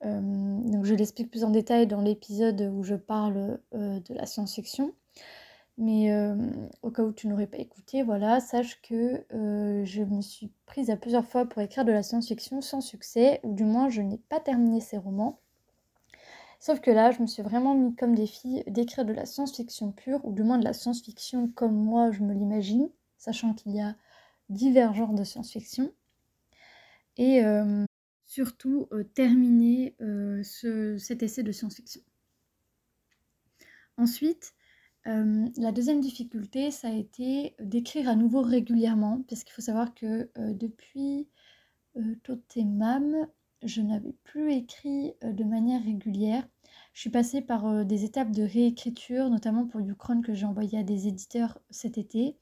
Euh, 0.05 0.83
je 0.83 0.95
l'explique 0.95 1.31
plus 1.31 1.45
en 1.45 1.51
détail 1.51 1.87
dans 1.87 2.01
l'épisode 2.01 2.61
où 2.73 2.83
je 2.83 2.95
parle 2.95 3.61
euh, 3.75 4.01
de 4.01 4.15
la 4.15 4.27
science-fiction. 4.27 4.95
Mais 5.81 6.13
euh, 6.13 6.37
au 6.83 6.91
cas 6.91 7.03
où 7.03 7.13
tu 7.13 7.27
n'aurais 7.27 7.47
pas 7.49 7.57
écouté, 7.59 8.03
voilà, 8.03 8.39
sache 8.39 8.81
que 8.83 9.25
je 9.31 10.03
me 10.03 10.21
suis 10.21 10.53
prise 10.67 10.91
à 10.91 10.97
plusieurs 10.97 11.27
fois 11.27 11.47
pour 11.47 11.63
écrire 11.63 11.85
de 11.85 11.93
la 11.93 12.03
science-fiction 12.03 12.61
sans 12.61 12.81
succès, 12.81 13.41
ou 13.43 13.55
du 13.55 13.65
moins 13.65 13.89
je 13.89 14.03
n'ai 14.03 14.19
pas 14.19 14.41
terminé 14.41 14.81
ces 14.81 14.99
romans. 14.99 15.41
Sauf 16.61 16.81
que 16.81 16.91
là, 16.91 17.11
je 17.11 17.23
me 17.23 17.27
suis 17.27 17.43
vraiment 17.43 17.75
mis 17.75 17.97
comme 17.97 18.15
défi 18.15 18.63
d'écrire 18.67 19.07
de 19.07 19.15
la 19.15 19.25
science-fiction 19.25 19.93
pure, 19.93 20.23
ou 20.25 20.33
du 20.33 20.43
moins 20.43 20.59
de 20.59 20.65
la 20.65 20.75
science-fiction 20.75 21.49
comme 21.49 21.75
moi 21.75 22.11
je 22.11 22.23
me 22.23 22.35
l'imagine, 22.35 22.91
sachant 23.17 23.55
qu'il 23.55 23.75
y 23.75 23.81
a 23.81 23.97
divers 24.51 24.93
genres 24.93 25.15
de 25.15 25.25
science-fiction. 25.25 25.91
Et 27.17 27.43
surtout 28.31 28.87
euh, 28.93 29.03
terminer 29.03 29.97
euh, 30.01 30.41
cet 30.99 31.25
essai 31.25 31.43
de 31.43 31.51
science-fiction. 31.51 32.01
Ensuite, 33.97 34.55
euh, 35.07 35.47
la 35.57 35.73
deuxième 35.73 36.01
difficulté, 36.01 36.71
ça 36.71 36.89
a 36.89 36.93
été 36.93 37.55
d'écrire 37.61 38.09
à 38.09 38.15
nouveau 38.15 38.43
régulièrement, 38.43 39.23
parce 39.29 39.45
qu'il 39.45 39.53
faut 39.53 39.63
savoir 39.63 39.95
que 39.95 40.31
depuis 40.37 41.29
Totemam, 42.23 43.27
je 43.63 43.83
n'avais 43.83 44.15
plus 44.25 44.53
écrit 44.53 45.15
de 45.23 45.45
manière 45.45 45.83
régulière. 45.83 46.47
Je 46.93 47.01
suis 47.01 47.11
passée 47.11 47.41
par 47.41 47.85
des 47.85 48.05
étapes 48.05 48.31
de 48.31 48.43
réécriture, 48.43 49.29
notamment 49.31 49.67
pour 49.67 49.81
Ucron 49.81 50.23
que 50.23 50.35
j'ai 50.35 50.47
envoyé 50.47 50.79
à 50.79 50.83
des 50.83 51.09
éditeurs 51.09 51.59
cet 51.71 51.99
été. 51.99 52.37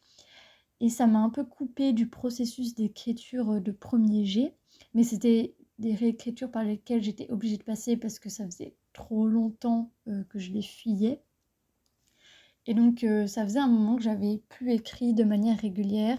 Et 0.81 0.89
ça 0.89 1.07
m'a 1.07 1.19
un 1.21 1.31
peu 1.31 1.45
coupé 1.45 1.93
du 1.93 2.09
processus 2.09 2.75
d'écriture 2.75 3.61
de 3.61 3.73
premier 3.73 4.25
jet. 4.25 4.55
Mais 4.95 5.03
c'était 5.03 5.55
des 5.79 5.95
réécritures 5.95 6.51
par 6.51 6.65
lesquelles 6.65 7.03
j'étais 7.03 7.31
obligée 7.31 7.57
de 7.57 7.63
passer 7.63 7.97
parce 7.97 8.19
que 8.19 8.29
ça 8.29 8.45
faisait 8.47 8.75
trop 8.93 9.27
longtemps 9.27 9.93
euh, 10.09 10.25
que 10.25 10.39
je 10.39 10.53
les 10.53 10.63
fuyais. 10.63 11.23
Et 12.67 12.75
donc 12.75 13.05
euh, 13.05 13.27
ça 13.27 13.45
faisait 13.45 13.59
un 13.59 13.69
moment 13.69 13.97
que 13.97 14.03
j'avais 14.03 14.43
plus 14.49 14.73
écrit 14.73 15.15
de 15.15 15.25
manière 15.25 15.59
régulière. 15.59 16.19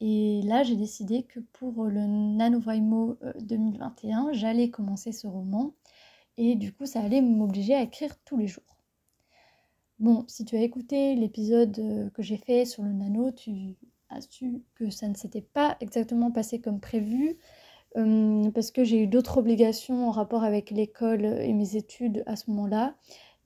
Et 0.00 0.42
là 0.44 0.62
j'ai 0.62 0.76
décidé 0.76 1.24
que 1.24 1.40
pour 1.40 1.84
le 1.84 2.00
NaNoWriMo 2.00 3.18
2021, 3.40 4.28
euh, 4.28 4.32
j'allais 4.32 4.70
commencer 4.70 5.12
ce 5.12 5.26
roman. 5.26 5.74
Et 6.36 6.56
du 6.56 6.72
coup 6.72 6.86
ça 6.86 7.00
allait 7.00 7.22
m'obliger 7.22 7.74
à 7.74 7.82
écrire 7.82 8.16
tous 8.24 8.36
les 8.36 8.48
jours. 8.48 8.64
Bon, 9.98 10.24
si 10.28 10.44
tu 10.44 10.56
as 10.56 10.62
écouté 10.62 11.16
l'épisode 11.16 12.10
que 12.14 12.22
j'ai 12.22 12.36
fait 12.36 12.64
sur 12.64 12.84
le 12.84 12.92
nano, 12.92 13.32
tu 13.32 13.76
as 14.10 14.20
su 14.20 14.62
que 14.76 14.90
ça 14.90 15.08
ne 15.08 15.14
s'était 15.14 15.42
pas 15.42 15.76
exactement 15.80 16.30
passé 16.30 16.60
comme 16.60 16.80
prévu. 16.80 17.36
Euh, 17.96 18.50
parce 18.50 18.70
que 18.70 18.84
j'ai 18.84 19.02
eu 19.02 19.06
d'autres 19.06 19.38
obligations 19.38 20.08
en 20.08 20.10
rapport 20.10 20.44
avec 20.44 20.70
l'école 20.70 21.24
et 21.24 21.52
mes 21.52 21.76
études 21.76 22.22
à 22.26 22.36
ce 22.36 22.50
moment-là. 22.50 22.94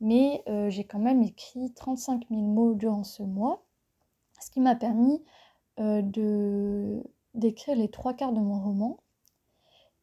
Mais 0.03 0.43
euh, 0.49 0.69
j'ai 0.69 0.85
quand 0.85 0.99
même 0.99 1.23
écrit 1.23 1.73
35 1.73 2.25
000 2.29 2.43
mots 2.43 2.75
durant 2.75 3.05
ce 3.05 3.23
mois, 3.23 3.65
ce 4.41 4.51
qui 4.51 4.61
m'a 4.61 4.77
permis 4.77 5.23
euh, 5.81 6.03
d'écrire 7.35 7.77
les 7.77 7.91
trois 7.91 8.13
quarts 8.13 8.33
de 8.33 8.41
mon 8.41 8.61
roman. 8.61 8.99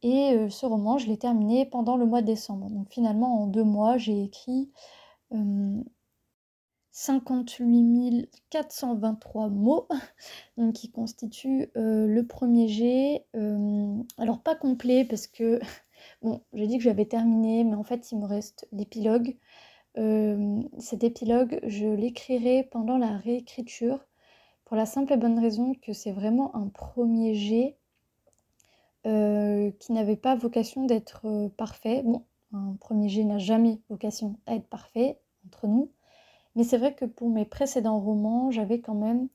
Et 0.02 0.50
ce 0.50 0.66
roman, 0.66 0.98
je 0.98 1.08
l'ai 1.08 1.18
terminé 1.18 1.66
pendant 1.66 1.98
le 1.98 2.06
mois 2.06 2.22
de 2.22 2.28
décembre. 2.28 2.70
Donc 2.70 2.90
finalement, 2.90 3.44
en 3.44 3.48
deux 3.48 3.66
mois, 3.66 3.98
j'ai 3.98 4.24
écrit 4.24 4.72
58 7.00 8.30
423 8.50 9.48
mots, 9.48 9.88
donc 10.58 10.74
qui 10.74 10.92
constituent 10.92 11.72
euh, 11.78 12.06
le 12.08 12.28
premier 12.28 12.68
jet. 12.68 13.26
Euh, 13.38 14.04
alors 14.18 14.42
pas 14.42 14.56
complet 14.56 15.06
parce 15.06 15.28
que, 15.28 15.62
bon, 16.22 16.42
j'ai 16.54 16.68
dit 16.68 16.78
que 16.78 16.84
j'avais 16.84 17.06
terminé, 17.06 17.64
mais 17.64 17.76
en 17.76 17.84
fait 17.84 18.12
il 18.12 18.20
me 18.20 18.26
reste 18.26 18.68
l'épilogue. 18.74 19.38
Euh, 19.98 20.62
cet 20.78 21.04
épilogue, 21.04 21.60
je 21.64 21.88
l'écrirai 21.88 22.64
pendant 22.64 22.98
la 22.98 23.18
réécriture, 23.18 24.06
pour 24.66 24.78
la 24.78 24.86
simple 24.86 25.14
et 25.14 25.18
bonne 25.18 25.40
raison 25.40 25.74
que 25.74 25.94
c'est 25.94 26.12
vraiment 26.12 26.56
un 26.56 26.68
premier 26.68 27.34
jet 27.36 27.76
qui 29.04 29.92
n'avait 29.92 30.18
pas 30.18 30.36
vocation 30.36 30.86
d'être 30.86 31.50
parfait. 31.58 32.04
Bon, 32.04 32.26
un 32.54 32.76
premier 32.80 33.10
jet 33.10 33.24
n'a 33.24 33.40
jamais 33.40 33.80
vocation 33.90 34.36
à 34.46 34.56
être 34.56 34.68
parfait 34.68 35.20
entre 35.48 35.68
nous. 35.68 35.90
Mais 36.56 36.64
c'est 36.64 36.78
vrai 36.78 36.94
que 36.94 37.06
pour 37.06 37.30
mes 37.30 37.46
précédents 37.46 38.00
romans, 38.00 38.52
j'avais 38.52 38.80
quand 38.80 38.96
même 38.96 39.30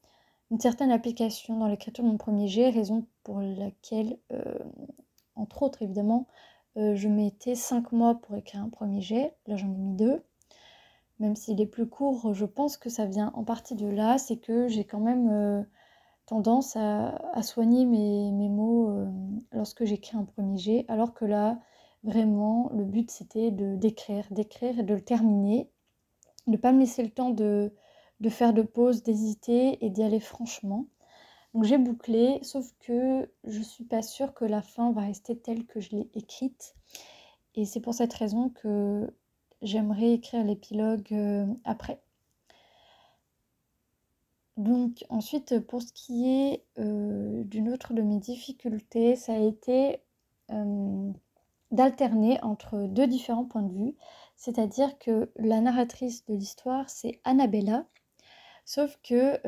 une 0.51 0.61
certaine 0.61 0.91
application 0.91 1.59
dans 1.59 1.69
l'écriture 1.69 2.05
de 2.05 2.09
mon 2.09 2.17
premier 2.17 2.49
jet, 2.49 2.71
raison 2.71 3.07
pour 3.23 3.41
laquelle, 3.41 4.19
euh, 4.33 4.59
entre 5.37 5.63
autres 5.63 5.83
évidemment, 5.83 6.27
euh, 6.77 6.95
je 6.95 7.09
mettais 7.09 7.55
5 7.55 7.93
mois 7.93 8.17
pour 8.17 8.37
écrire 8.37 8.63
un 8.63 8.69
premier 8.69 9.01
jet. 9.01 9.35
Là, 9.47 9.57
j'en 9.57 9.73
ai 9.73 9.77
mis 9.77 9.95
deux. 9.95 10.23
Même 11.21 11.37
s'il 11.37 11.61
est 11.61 11.67
plus 11.67 11.89
court, 11.89 12.35
je 12.35 12.45
pense 12.45 12.77
que 12.77 12.91
ça 12.91 13.07
vient 13.07 13.33
en 13.35 13.45
partie 13.45 13.75
de 13.75 13.87
là. 13.87 14.19
C'est 14.19 14.39
que 14.39 14.69
j'ai 14.69 14.85
quand 14.85 15.01
même 15.01 15.31
euh, 15.31 15.63
tendance 16.27 16.77
à, 16.77 17.43
soigner 17.43 17.87
mes, 17.87 18.49
mots 18.49 18.91
lorsque 19.53 19.85
j'écris 19.85 20.17
un 20.17 20.25
premier 20.25 20.59
jet. 20.59 20.85
Alors 20.89 21.15
que 21.15 21.25
là, 21.25 21.59
vraiment, 22.03 22.71
le 22.75 22.85
but 22.85 23.11
c'était 23.11 23.51
de 23.51 23.77
d'écrire, 23.77 24.27
d'écrire 24.31 24.79
et 24.79 24.83
de 24.83 24.95
le 24.95 25.01
terminer 25.01 25.71
ne 26.47 26.57
pas 26.57 26.73
me 26.73 26.81
laisser 26.81 27.03
le 27.03 27.11
temps 27.11 27.31
de, 27.31 27.73
faire 28.29 28.53
de 28.53 28.63
pause, 28.63 29.03
d'hésiter 29.03 29.85
et 29.85 29.91
d'y 29.91 30.03
aller 30.03 30.21
franchement. 30.21 30.87
Donc 31.53 31.65
j'ai 31.65 31.79
bouclé, 31.79 32.39
sauf 32.43 32.67
que 32.81 33.31
je 33.45 33.61
suis 33.61 33.85
pas 33.85 34.03
sûre 34.03 34.35
que 34.35 34.45
la 34.45 34.63
fin 34.63 34.93
va 34.93 35.03
rester 35.03 35.39
telle 35.39 35.67
que 35.67 35.81
je 35.81 35.91
l'ai 35.91 36.11
écrite. 36.15 36.75
Et 37.55 37.65
c'est 37.65 37.81
pour 37.81 37.95
cette 37.95 38.13
raison 38.13 38.51
que 38.51 39.09
j'aimerais 39.65 40.13
écrire 40.13 40.45
l'épilogue 40.45 41.13
euh, 41.13 41.47
après. 41.65 42.01
Donc 44.57 45.05
ensuite, 45.09 45.59
pour 45.61 45.83
ce 45.83 45.93
qui 45.93 46.31
est 46.31 46.65
euh, 46.79 47.43
d'une 47.45 47.69
autre 47.71 47.93
de 47.93 48.03
mes 48.03 48.19
difficultés, 48.19 49.17
ça 49.17 49.35
a 49.35 49.39
été 49.39 49.99
euh, 50.53 51.11
d'alterner 51.73 52.41
entre 52.43 52.87
deux 52.87 53.09
différents 53.09 53.47
points 53.47 53.63
de 53.63 53.73
vue. 53.73 53.97
C'est-à-dire 54.37 54.97
que 54.99 55.33
la 55.37 55.61
narratrice 55.61 56.25
de 56.27 56.35
l'histoire, 56.35 56.89
c'est 56.89 57.21
Annabella. 57.25 57.87
sauf 58.65 58.99
que 59.03 59.41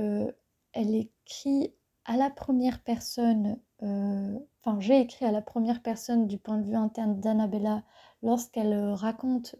elle 0.73 0.95
écrit 0.95 1.73
à 2.05 2.17
la 2.17 2.31
première 2.31 2.81
personne, 2.83 3.59
enfin 3.81 4.81
j'ai 4.81 5.01
écrit 5.01 5.25
à 5.27 5.33
la 5.33 5.43
première 5.43 5.83
personne 5.83 6.27
du 6.27 6.39
point 6.39 6.59
de 6.59 6.67
vue 6.67 6.77
interne 6.77 7.21
d'Annabella 7.21 7.83
lorsqu'elle 8.23 8.93
raconte 8.93 9.57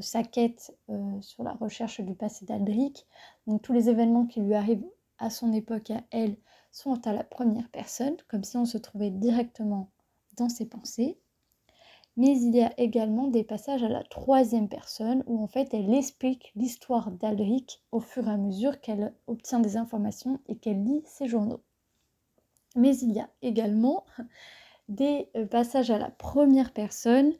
sa 0.00 0.22
quête 0.22 0.76
sur 1.20 1.42
la 1.42 1.52
recherche 1.52 2.00
du 2.00 2.14
passé 2.14 2.44
d'Aldric. 2.44 3.06
Tous 3.62 3.72
les 3.72 3.88
événements 3.88 4.26
qui 4.26 4.40
lui 4.40 4.54
arrivent 4.54 4.86
à 5.18 5.30
son 5.30 5.52
époque, 5.52 5.90
à 5.90 6.02
elle, 6.10 6.36
sont 6.72 7.06
à 7.06 7.12
la 7.12 7.24
première 7.24 7.68
personne, 7.70 8.16
comme 8.28 8.44
si 8.44 8.56
on 8.56 8.64
se 8.64 8.78
trouvait 8.78 9.10
directement 9.10 9.90
dans 10.36 10.48
ses 10.48 10.66
pensées. 10.66 11.18
Mais 12.16 12.38
il 12.38 12.54
y 12.54 12.62
a 12.62 12.72
également 12.78 13.28
des 13.28 13.44
passages 13.44 13.82
à 13.82 13.88
la 13.88 14.02
troisième 14.02 14.68
personne 14.68 15.22
où 15.26 15.42
en 15.42 15.46
fait 15.46 15.72
elle 15.72 15.94
explique 15.94 16.52
l'histoire 16.56 17.10
d'Alric 17.12 17.82
au 17.92 18.00
fur 18.00 18.26
et 18.26 18.32
à 18.32 18.36
mesure 18.36 18.80
qu'elle 18.80 19.14
obtient 19.26 19.60
des 19.60 19.76
informations 19.76 20.40
et 20.48 20.56
qu'elle 20.56 20.82
lit 20.84 21.02
ses 21.06 21.28
journaux. 21.28 21.62
Mais 22.76 22.96
il 22.98 23.12
y 23.12 23.20
a 23.20 23.30
également 23.42 24.04
des 24.88 25.28
euh, 25.36 25.46
passages 25.46 25.90
à 25.90 25.98
la 25.98 26.10
première 26.10 26.72
personne 26.72 27.32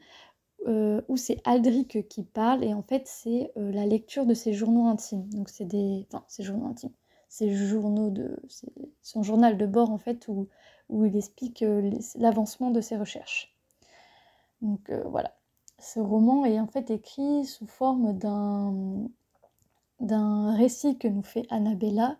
euh, 0.66 1.01
où 1.09 1.16
c'est 1.16 1.40
Aldric 1.46 2.07
qui 2.09 2.23
parle 2.23 2.64
et 2.64 2.75
en 2.75 2.83
fait 2.83 3.03
c'est 3.07 3.53
euh, 3.57 3.73
la 3.73 3.87
lecture 3.87 4.27
de 4.27 4.35
ses 4.35 4.53
journaux 4.53 4.87
intimes. 4.87 5.29
Donc 5.31 5.49
c'est 5.49 5.64
des... 5.64 6.07
Enfin, 6.12 6.25
journaux 6.40 6.66
intimes 6.66 6.92
ses 7.29 7.55
journaux 7.55 8.11
de 8.11 8.42
son 9.03 9.23
journal 9.23 9.57
de 9.57 9.64
bord 9.64 9.90
en 9.90 9.99
fait 9.99 10.27
où, 10.27 10.49
où 10.88 11.05
il 11.05 11.16
explique 11.16 11.62
euh, 11.62 11.88
l'avancement 12.16 12.73
de 12.73 12.81
ses 12.81 12.96
recherches. 12.96 13.57
Donc 14.62 14.90
voilà, 15.07 15.33
ce 15.79 16.01
roman 16.01 16.44
est 16.44 16.59
en 16.59 16.66
fait 16.66 16.90
écrit 16.90 17.44
sous 17.44 17.66
forme 17.66 18.18
d'un 18.18 19.09
d'un 20.01 20.55
récit 20.57 20.99
que 20.99 21.09
nous 21.09 21.23
fait 21.23 21.46
Annabella 21.51 22.18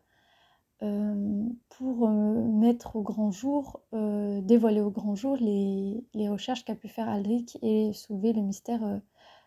euh, 0.83 1.49
pour 1.69 2.09
mettre 2.09 2.97
au 2.97 3.03
grand 3.03 3.31
jour, 3.31 3.81
dévoiler 3.93 4.81
au 4.81 4.91
grand 4.91 5.15
jour 5.15 5.37
les, 5.41 6.29
recherches 6.29 6.65
qu'a 6.65 6.75
pu 6.75 6.89
faire 6.89 7.09
Aldrich 7.09 7.59
et 7.63 7.93
soulever 7.93 8.33
le 8.33 8.43
mystère 8.43 9.01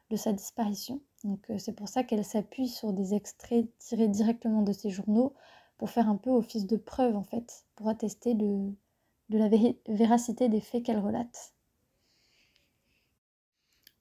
de 0.09 0.15
sa 0.15 0.33
disparition. 0.33 1.01
Donc 1.23 1.39
c'est 1.57 1.75
pour 1.75 1.87
ça 1.87 2.03
qu'elle 2.03 2.25
s'appuie 2.25 2.67
sur 2.67 2.93
des 2.93 3.13
extraits 3.13 3.67
tirés 3.79 4.07
directement 4.07 4.61
de 4.61 4.73
ses 4.73 4.89
journaux 4.89 5.33
pour 5.77 5.89
faire 5.89 6.09
un 6.09 6.15
peu 6.15 6.29
office 6.29 6.65
de 6.65 6.77
preuve 6.77 7.15
en 7.15 7.23
fait, 7.23 7.65
pour 7.75 7.87
attester 7.89 8.35
de, 8.35 8.71
la 9.29 9.49
véracité 9.87 10.49
des 10.49 10.61
faits 10.61 10.83
qu'elle 10.83 10.99
relate. 10.99 11.53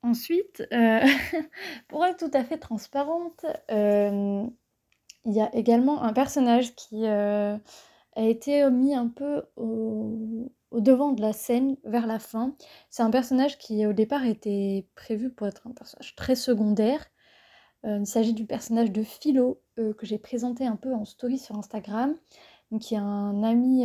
Ensuite, 0.02 0.62
euh, 0.72 1.00
pour 1.88 2.04
être 2.04 2.18
tout 2.18 2.36
à 2.36 2.44
fait 2.44 2.58
transparente, 2.58 3.46
euh, 3.70 4.46
il 5.24 5.32
y 5.32 5.40
a 5.40 5.54
également 5.54 6.02
un 6.02 6.12
personnage 6.12 6.74
qui 6.74 7.06
euh, 7.06 7.56
a 8.16 8.22
été 8.22 8.68
mis 8.70 8.94
un 8.94 9.08
peu 9.08 9.44
au, 9.56 10.50
devant 10.72 11.12
de 11.12 11.20
la 11.20 11.32
scène 11.32 11.76
vers 11.84 12.06
la 12.06 12.18
fin. 12.18 12.54
C'est 12.90 13.02
un 13.02 13.10
personnage 13.10 13.58
qui 13.58 13.86
au 13.86 13.92
départ 13.92 14.24
était 14.24 14.86
prévu 14.94 15.30
pour 15.30 15.46
être 15.46 15.66
un 15.66 15.72
personnage 15.72 16.14
très 16.16 16.34
secondaire, 16.34 17.06
euh, 17.84 17.98
il 18.00 18.06
s'agit 18.06 18.32
du 18.32 18.46
personnage 18.46 18.92
de 18.92 19.02
Philo 19.02 19.60
euh, 19.78 19.92
que 19.94 20.06
j'ai 20.06 20.18
présenté 20.18 20.66
un 20.66 20.76
peu 20.76 20.94
en 20.94 21.04
story 21.04 21.38
sur 21.38 21.56
Instagram, 21.56 22.16
qui 22.80 22.94
est 22.94 22.98
un 22.98 23.42
ami 23.42 23.84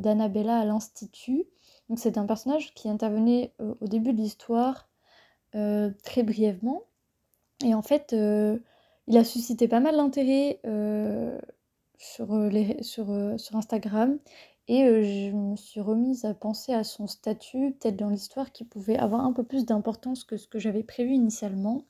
d'Annabella 0.00 0.58
à 0.58 0.64
l'Institut. 0.64 1.44
Donc 1.88 2.00
c'est 2.00 2.18
un 2.18 2.26
personnage 2.26 2.74
qui 2.74 2.88
intervenait 2.88 3.54
au 3.60 3.86
début 3.86 4.12
de 4.12 4.18
l'histoire 4.18 4.88
très 5.52 6.24
brièvement. 6.24 6.82
Et 7.64 7.74
en 7.74 7.82
fait, 7.82 8.12
il 9.08 9.16
a 9.16 9.24
suscité 9.24 9.68
pas 9.68 9.80
mal 9.80 9.96
d'intérêt 9.96 10.60
sur, 11.98 12.50
sur, 12.80 13.06
sur 13.38 13.56
Instagram. 13.56 14.18
Et 14.66 14.84
je 15.04 15.30
me 15.30 15.56
suis 15.56 15.80
remise 15.80 16.24
à 16.24 16.32
penser 16.32 16.72
à 16.72 16.84
son 16.84 17.06
statut, 17.06 17.72
peut-être 17.72 17.96
dans 17.96 18.08
l'histoire, 18.08 18.50
qui 18.50 18.64
pouvait 18.64 18.98
avoir 18.98 19.20
un 19.20 19.32
peu 19.32 19.44
plus 19.44 19.66
d'importance 19.66 20.24
que 20.24 20.38
ce 20.38 20.48
que 20.48 20.58
j'avais 20.58 20.82
prévu 20.82 21.12
initialement. 21.12 21.84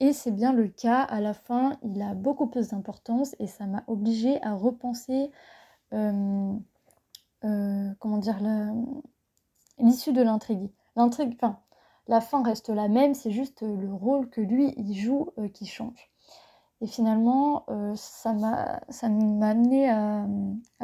Et 0.00 0.14
c'est 0.14 0.30
bien 0.30 0.52
le 0.54 0.66
cas, 0.66 1.02
à 1.02 1.20
la 1.20 1.34
fin, 1.34 1.78
il 1.82 2.00
a 2.00 2.14
beaucoup 2.14 2.46
plus 2.46 2.68
d'importance 2.68 3.36
et 3.38 3.46
ça 3.46 3.66
m'a 3.66 3.84
obligée 3.86 4.42
à 4.42 4.54
repenser, 4.54 5.30
euh, 5.92 6.54
euh, 7.44 7.92
l'issue 9.78 10.12
de 10.14 10.22
l'intrigue. 10.22 10.70
L'intrigue, 10.96 11.34
enfin, 11.36 11.60
la 12.08 12.22
fin 12.22 12.42
reste 12.42 12.70
la 12.70 12.88
même, 12.88 13.12
c'est 13.12 13.30
juste 13.30 13.60
le 13.60 13.92
rôle 13.92 14.30
que 14.30 14.40
lui, 14.40 14.72
il 14.78 14.94
joue 14.94 15.32
euh, 15.38 15.48
qui 15.48 15.66
change. 15.66 16.10
Et 16.80 16.86
finalement, 16.86 17.66
ça 17.94 18.32
m'a 18.32 18.80
amené 19.02 19.90
à, 19.90 20.26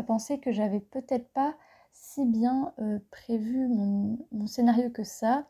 penser 0.06 0.38
que 0.38 0.52
j'avais 0.52 0.80
peut-être 0.80 1.28
pas 1.32 1.56
si 1.92 2.26
bien 2.26 2.74
prévu 3.10 3.66
mon, 3.68 4.46
scénario 4.46 4.90
que 4.90 5.04
ça, 5.04 5.46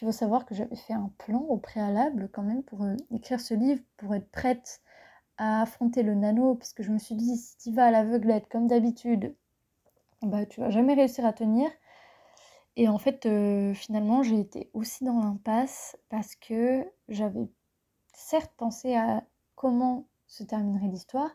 il 0.00 0.06
faut 0.06 0.12
savoir 0.12 0.46
que 0.46 0.54
j'avais 0.54 0.76
fait 0.76 0.94
un 0.94 1.10
plan 1.18 1.40
au 1.40 1.58
préalable 1.58 2.30
quand 2.32 2.42
même 2.42 2.62
pour 2.62 2.82
euh, 2.84 2.96
écrire 3.12 3.40
ce 3.40 3.54
livre, 3.54 3.82
pour 3.98 4.14
être 4.14 4.30
prête 4.30 4.80
à 5.36 5.62
affronter 5.62 6.02
le 6.02 6.14
nano, 6.14 6.54
parce 6.54 6.72
que 6.72 6.82
je 6.82 6.90
me 6.90 6.98
suis 6.98 7.14
dit, 7.14 7.36
si 7.36 7.56
tu 7.58 7.72
vas 7.72 7.86
à 7.86 7.90
l'aveuglette 7.90 8.48
comme 8.48 8.66
d'habitude, 8.66 9.34
bah 10.22 10.46
tu 10.46 10.60
vas 10.60 10.70
jamais 10.70 10.94
réussir 10.94 11.26
à 11.26 11.32
tenir. 11.32 11.70
Et 12.76 12.88
en 12.88 12.98
fait, 12.98 13.26
euh, 13.26 13.74
finalement, 13.74 14.22
j'ai 14.22 14.40
été 14.40 14.70
aussi 14.74 15.04
dans 15.04 15.18
l'impasse 15.20 15.96
parce 16.08 16.34
que 16.34 16.86
j'avais 17.08 17.48
certes 18.14 18.52
pensé 18.56 18.96
à 18.96 19.24
comment 19.60 20.06
se 20.26 20.42
terminerait 20.42 20.88
l'histoire, 20.88 21.30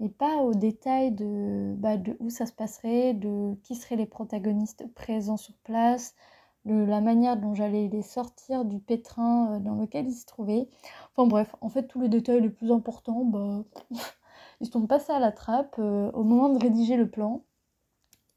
mais 0.00 0.08
pas 0.08 0.38
aux 0.38 0.54
détails 0.54 1.12
de, 1.12 1.72
bah, 1.78 1.96
de 1.96 2.16
où 2.18 2.28
ça 2.28 2.46
se 2.46 2.52
passerait, 2.52 3.14
de 3.14 3.54
qui 3.62 3.76
seraient 3.76 3.94
les 3.94 4.06
protagonistes 4.06 4.92
présents 4.94 5.36
sur 5.36 5.54
place, 5.58 6.16
de 6.64 6.74
la 6.74 7.00
manière 7.00 7.36
dont 7.36 7.54
j'allais 7.54 7.86
les 7.86 8.02
sortir 8.02 8.64
du 8.64 8.80
pétrin 8.80 9.52
euh, 9.54 9.58
dans 9.60 9.76
lequel 9.76 10.08
ils 10.08 10.16
se 10.16 10.26
trouvaient. 10.26 10.68
Enfin 11.14 11.28
bref, 11.28 11.54
en 11.60 11.68
fait 11.68 11.86
tous 11.86 12.00
les 12.00 12.08
détails 12.08 12.40
les 12.40 12.50
plus 12.50 12.72
importants, 12.72 13.24
bah, 13.24 13.62
ils 14.60 14.68
sont 14.68 14.88
passés 14.88 15.12
à 15.12 15.20
la 15.20 15.30
trappe 15.30 15.76
euh, 15.78 16.10
au 16.10 16.24
moment 16.24 16.48
de 16.48 16.58
rédiger 16.58 16.96
le 16.96 17.08
plan. 17.08 17.44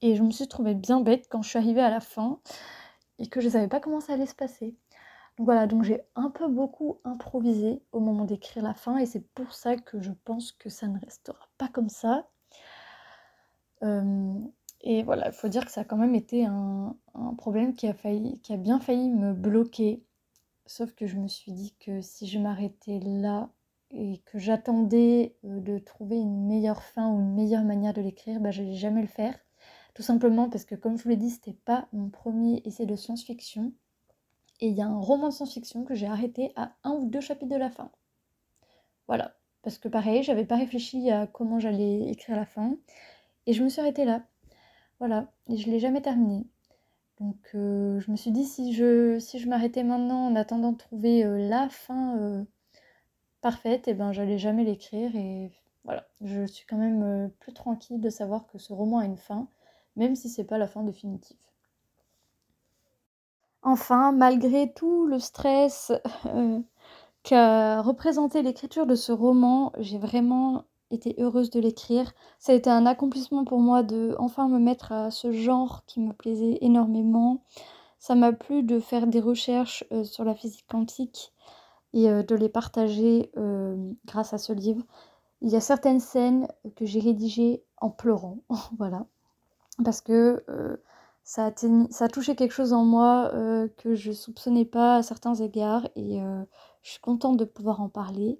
Et 0.03 0.15
je 0.15 0.21
me 0.21 0.29
suis 0.29 0.47
trouvée 0.47 0.75
bien 0.75 1.01
bête 1.01 1.27
quand 1.27 1.41
je 1.41 1.49
suis 1.49 1.57
arrivée 1.57 1.81
à 1.81 1.89
la 1.89 2.01
fin 2.01 2.39
et 3.17 3.27
que 3.27 3.41
je 3.41 3.47
ne 3.47 3.51
savais 3.53 3.67
pas 3.67 3.79
comment 3.79 3.99
ça 3.99 4.13
allait 4.13 4.27
se 4.27 4.35
passer. 4.35 4.75
Voilà, 5.43 5.67
donc 5.67 5.83
j'ai 5.83 6.01
un 6.15 6.29
peu 6.29 6.47
beaucoup 6.47 6.99
improvisé 7.03 7.81
au 7.91 7.99
moment 7.99 8.23
d'écrire 8.23 8.63
la 8.63 8.73
fin 8.73 8.97
et 8.97 9.05
c'est 9.05 9.27
pour 9.33 9.53
ça 9.53 9.75
que 9.75 9.99
je 9.99 10.11
pense 10.23 10.53
que 10.53 10.69
ça 10.69 10.87
ne 10.87 10.97
restera 10.97 11.49
pas 11.57 11.67
comme 11.67 11.89
ça. 11.89 12.29
Euh, 13.83 14.39
et 14.81 15.03
voilà, 15.03 15.27
il 15.27 15.33
faut 15.33 15.49
dire 15.49 15.65
que 15.65 15.71
ça 15.71 15.81
a 15.81 15.83
quand 15.83 15.97
même 15.97 16.15
été 16.15 16.45
un, 16.45 16.95
problème 17.37 17.73
qui 17.73 17.87
a, 17.87 17.93
failli, 17.93 18.39
qui 18.39 18.53
a 18.53 18.57
bien 18.57 18.79
failli 18.79 19.09
me 19.09 19.33
bloquer. 19.33 20.01
Sauf 20.65 20.93
que 20.93 21.07
je 21.07 21.17
me 21.17 21.27
suis 21.27 21.51
dit 21.51 21.75
que 21.77 21.99
si 21.99 22.25
je 22.27 22.39
m'arrêtais 22.39 22.99
là 22.99 23.49
et 23.91 24.19
que 24.25 24.39
j'attendais 24.39 25.35
euh, 25.43 25.59
de 25.59 25.77
trouver 25.77 26.19
une 26.19 26.47
meilleure 26.47 26.83
fin 26.83 27.09
ou 27.09 27.19
une 27.19 27.33
meilleure 27.33 27.65
manière 27.65 27.93
de 27.93 28.01
l'écrire, 28.01 28.39
bah, 28.39 28.51
je 28.51 28.61
n'allais 28.61 28.75
jamais 28.75 29.01
le 29.01 29.07
faire. 29.07 29.37
Tout 29.93 30.03
simplement 30.03 30.49
parce 30.49 30.63
que, 30.63 30.75
comme 30.75 30.97
je 30.97 31.03
vous 31.03 31.09
l'ai 31.09 31.17
dit, 31.17 31.31
c'était 31.31 31.57
pas 31.65 31.87
mon 31.91 32.09
premier 32.09 32.61
essai 32.63 32.85
de 32.85 32.95
science-fiction. 32.95 33.73
Et 34.63 34.67
il 34.67 34.75
y 34.75 34.81
a 34.81 34.87
un 34.87 34.97
roman 34.97 35.27
de 35.27 35.33
science-fiction 35.33 35.83
que 35.83 35.93
j'ai 35.93 36.07
arrêté 36.07 36.53
à 36.55 36.71
un 36.85 36.91
ou 36.91 37.09
deux 37.09 37.19
chapitres 37.19 37.51
de 37.51 37.59
la 37.59 37.69
fin. 37.69 37.91
Voilà. 39.07 39.35
Parce 39.61 39.77
que 39.77 39.89
pareil, 39.89 40.23
j'avais 40.23 40.45
pas 40.45 40.55
réfléchi 40.55 41.11
à 41.11 41.27
comment 41.27 41.59
j'allais 41.59 42.09
écrire 42.09 42.37
la 42.37 42.45
fin. 42.45 42.77
Et 43.45 43.51
je 43.51 43.61
me 43.61 43.67
suis 43.67 43.81
arrêtée 43.81 44.05
là. 44.05 44.23
Voilà, 44.99 45.27
et 45.49 45.57
je 45.57 45.69
l'ai 45.69 45.79
jamais 45.79 46.01
terminé. 46.01 46.45
Donc 47.19 47.35
euh, 47.55 47.99
je 47.99 48.09
me 48.09 48.15
suis 48.15 48.31
dit 48.31 48.45
si 48.45 48.73
je, 48.73 49.19
si 49.19 49.37
je 49.37 49.49
m'arrêtais 49.49 49.83
maintenant 49.83 50.27
en 50.27 50.35
attendant 50.37 50.71
de 50.71 50.77
trouver 50.77 51.25
euh, 51.25 51.49
la 51.49 51.67
fin 51.67 52.17
euh, 52.19 52.45
parfaite, 53.41 53.89
et 53.89 53.91
eh 53.91 53.93
ben 53.95 54.13
j'allais 54.13 54.37
jamais 54.37 54.63
l'écrire 54.63 55.13
et 55.13 55.51
voilà, 55.83 56.07
je 56.21 56.45
suis 56.45 56.65
quand 56.65 56.77
même 56.77 57.29
plus 57.41 57.51
tranquille 57.51 57.99
de 57.99 58.09
savoir 58.09 58.47
que 58.47 58.57
ce 58.57 58.71
roman 58.71 58.99
a 58.99 59.05
une 59.05 59.17
fin, 59.17 59.49
même 59.97 60.15
si 60.15 60.29
c'est 60.29 60.45
pas 60.45 60.57
la 60.57 60.67
fin 60.67 60.83
définitive. 60.83 61.35
Enfin, 63.63 64.11
malgré 64.11 64.73
tout 64.73 65.05
le 65.05 65.19
stress 65.19 65.91
qu'a 67.23 67.81
représenté 67.81 68.41
l'écriture 68.41 68.85
de 68.85 68.95
ce 68.95 69.11
roman, 69.11 69.71
j'ai 69.79 69.97
vraiment 69.97 70.65
été 70.91 71.15
heureuse 71.17 71.49
de 71.49 71.59
l'écrire. 71.59 72.13
Ça 72.39 72.51
a 72.51 72.55
été 72.55 72.69
un 72.69 72.85
accomplissement 72.85 73.45
pour 73.45 73.59
moi 73.59 73.83
de 73.83 74.15
enfin 74.19 74.47
me 74.47 74.59
mettre 74.59 74.91
à 74.91 75.11
ce 75.11 75.31
genre 75.31 75.83
qui 75.85 75.99
me 75.99 76.13
plaisait 76.13 76.57
énormément. 76.61 77.43
Ça 77.99 78.15
m'a 78.15 78.33
plu 78.33 78.63
de 78.63 78.79
faire 78.79 79.07
des 79.07 79.21
recherches 79.21 79.85
euh, 79.91 80.03
sur 80.03 80.23
la 80.25 80.35
physique 80.35 80.65
quantique 80.69 81.33
et 81.93 82.09
euh, 82.09 82.21
de 82.21 82.35
les 82.35 82.49
partager 82.49 83.31
euh, 83.37 83.77
grâce 84.05 84.33
à 84.33 84.37
ce 84.37 84.51
livre. 84.53 84.83
Il 85.41 85.49
y 85.49 85.55
a 85.55 85.61
certaines 85.61 85.99
scènes 85.99 86.47
que 86.75 86.85
j'ai 86.85 86.99
rédigées 86.99 87.63
en 87.77 87.89
pleurant, 87.89 88.39
voilà, 88.77 89.05
parce 89.83 90.01
que 90.01 90.43
ça, 91.23 91.45
a 91.47 92.07
touché 92.09 92.35
quelque 92.35 92.51
chose 92.51 92.73
en 92.73 92.83
moi 92.83 93.31
que 93.77 93.95
je 93.95 94.11
soupçonnais 94.11 94.65
pas 94.65 94.97
à 94.97 95.03
certains 95.03 95.35
égards 95.35 95.87
et 95.95 96.19
je 96.81 96.89
suis 96.89 96.99
contente 97.01 97.37
de 97.37 97.45
pouvoir 97.45 97.81
en 97.81 97.89
parler. 97.89 98.39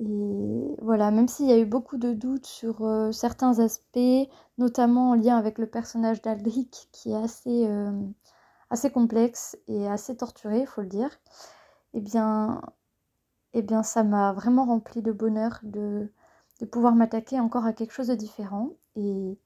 Et 0.00 0.76
voilà, 0.80 1.10
même 1.10 1.28
s'il 1.28 1.46
y 1.46 1.52
a 1.52 1.58
eu 1.58 1.66
beaucoup 1.66 1.96
de 1.98 2.12
doutes 2.12 2.46
sur 2.46 2.86
certains 3.12 3.58
aspects, 3.60 4.28
notamment 4.58 5.10
en 5.10 5.14
lien 5.14 5.36
avec 5.36 5.58
le 5.58 5.66
personnage 5.66 6.22
d'Aldric, 6.22 6.88
qui 6.92 7.12
est 7.12 7.16
assez, 7.16 7.68
assez 8.70 8.90
complexe 8.90 9.56
et 9.68 9.86
assez 9.88 10.16
torturé, 10.16 10.60
il 10.60 10.66
faut 10.66 10.80
le 10.82 10.88
dire, 10.88 11.10
eh 11.94 12.00
bien, 12.00 12.62
eh 13.54 13.62
bien 13.62 13.82
ça 13.82 14.02
m'a 14.04 14.32
vraiment 14.32 14.64
rempli 14.66 15.02
de 15.02 15.12
bonheur 15.12 15.58
de, 15.62 16.12
de 16.60 16.66
pouvoir 16.66 16.94
m'attaquer 16.94 17.40
encore 17.40 17.66
à 17.66 17.72
quelque 17.72 17.92
chose 17.92 18.08
de 18.08 18.14
différent. 18.14 18.70
Et, 18.96 19.38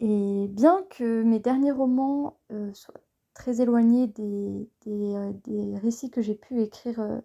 et 0.00 0.46
bien 0.48 0.84
que 0.90 1.22
mes 1.22 1.40
derniers 1.40 1.72
romans 1.72 2.38
soient 2.72 2.94
très 3.34 3.60
éloignés 3.60 4.06
des, 4.08 4.68
des, 4.84 5.78
récits 5.82 6.10
que 6.10 6.22
j'ai 6.22 6.34
pu 6.34 6.60
écrire 6.60 7.22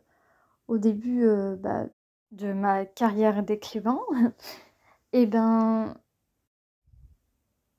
au 0.67 0.77
début 0.77 1.27
bah, 1.59 1.85
de 2.31 2.53
ma 2.53 2.85
carrière 2.85 3.43
d'écrivain, 3.43 3.99
et 5.13 5.21
eh 5.23 5.25
ben, 5.25 5.95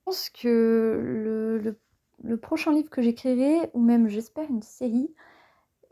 je 0.07 0.11
pense 0.11 0.31
que 0.31 1.01
le, 1.03 1.79
le, 2.23 2.37
prochain 2.37 2.73
livre 2.73 2.91
que 2.91 3.03
j'écrirai, 3.03 3.71
ou 3.73 3.81
même 3.81 4.09
j'espère 4.09 4.49
une 4.51 4.63
série, 4.63 5.15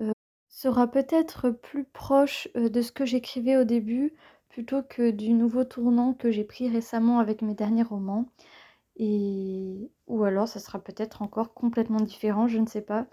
euh, 0.01 0.13
sera 0.49 0.87
peut-être 0.91 1.51
plus 1.51 1.85
proche 1.85 2.49
euh, 2.57 2.69
de 2.69 2.83
ce 2.83 2.93
que 2.93 3.05
j'écrivais 3.07 3.57
au 3.57 3.65
début, 3.65 4.15
plutôt 4.51 4.83
que 4.83 5.11
du 5.11 5.33
nouveau 5.33 5.65
tournant 5.65 6.15
que 6.15 6.31
j'ai 6.31 6.45
pris 6.45 6.69
récemment 6.69 7.21
avec 7.21 7.43
mes 7.43 7.55
derniers 7.55 7.83
romans. 7.83 8.27
Et... 8.97 9.91
Ou 10.07 10.25
alors 10.25 10.49
ça 10.49 10.61
sera 10.61 10.79
peut-être 10.79 11.23
encore 11.23 11.55
complètement 11.55 12.01
différent, 12.01 12.49
je 12.49 12.59
ne 12.59 12.67
sais 12.67 12.83
pas. 12.83 13.07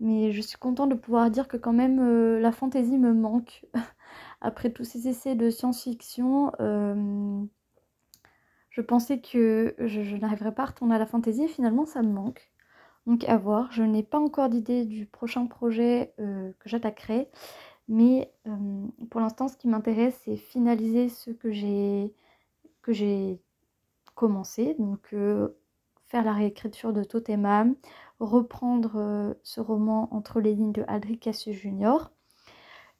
Mais 0.00 0.32
je 0.32 0.40
suis 0.40 0.58
contente 0.58 0.90
de 0.90 0.94
pouvoir 0.96 1.30
dire 1.30 1.48
que 1.48 1.56
quand 1.56 1.72
même 1.72 2.00
euh, 2.00 2.40
la 2.40 2.52
fantaisie 2.52 2.98
me 2.98 3.14
manque. 3.14 3.64
Après 4.40 4.70
tous 4.70 4.84
ces 4.84 5.08
essais 5.08 5.36
de 5.36 5.50
science-fiction, 5.50 6.52
euh, 6.60 7.44
je 8.70 8.80
pensais 8.80 9.20
que 9.20 9.74
je, 9.78 10.16
n'arriverais 10.16 10.54
pas 10.54 10.64
à 10.64 10.66
retourner 10.66 10.96
à 10.96 10.98
la 10.98 11.06
fantaisie 11.06 11.44
et 11.44 11.48
finalement 11.48 11.86
ça 11.86 12.02
me 12.02 12.12
manque. 12.12 12.52
Donc 13.06 13.24
à 13.28 13.36
voir, 13.36 13.70
je 13.72 13.82
n'ai 13.82 14.02
pas 14.02 14.18
encore 14.18 14.48
d'idée 14.48 14.84
du 14.84 15.06
prochain 15.06 15.46
projet 15.46 16.14
euh, 16.20 16.52
que 16.58 16.68
j'attaquerai. 16.68 17.28
Mais 17.88 18.32
pour 19.10 19.20
l'instant, 19.20 19.48
ce 19.48 19.56
qui 19.56 19.68
m'intéresse, 19.68 20.20
c'est 20.24 20.36
finaliser 20.36 21.08
ce 21.08 21.30
que 21.30 21.50
j'ai 21.52 22.14
commencé. 24.14 24.74
Donc 24.78 25.14
faire 26.12 26.24
la 26.24 26.34
réécriture 26.34 26.92
de 26.92 27.04
Totemam, 27.04 27.74
reprendre 28.20 28.96
euh, 28.96 29.34
ce 29.42 29.62
roman 29.62 30.08
entre 30.14 30.40
les 30.40 30.54
lignes 30.54 30.72
de 30.72 30.84
Aldric 30.86 31.20
Cassius 31.20 31.56
Jr. 31.56 32.10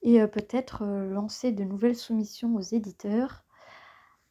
et 0.00 0.22
euh, 0.22 0.26
peut-être 0.26 0.82
euh, 0.82 1.10
lancer 1.10 1.52
de 1.52 1.62
nouvelles 1.62 1.94
soumissions 1.94 2.56
aux 2.56 2.62
éditeurs. 2.62 3.44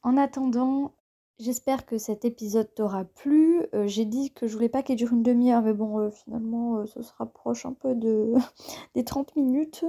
En 0.01 0.17
attendant, 0.17 0.95
j'espère 1.37 1.85
que 1.85 1.99
cet 1.99 2.25
épisode 2.25 2.73
t'aura 2.73 3.05
plu. 3.05 3.61
J'ai 3.85 4.05
dit 4.05 4.33
que 4.33 4.47
je 4.47 4.53
voulais 4.55 4.67
pas 4.67 4.81
qu'il 4.81 4.95
dure 4.95 5.13
une 5.13 5.21
demi-heure, 5.21 5.61
mais 5.61 5.73
bon, 5.73 6.09
finalement, 6.09 6.83
ça 6.87 7.03
se 7.03 7.13
rapproche 7.19 7.67
un 7.67 7.73
peu 7.73 7.93
de 7.93 8.33
des 8.95 9.05
30 9.05 9.35
minutes. 9.35 9.85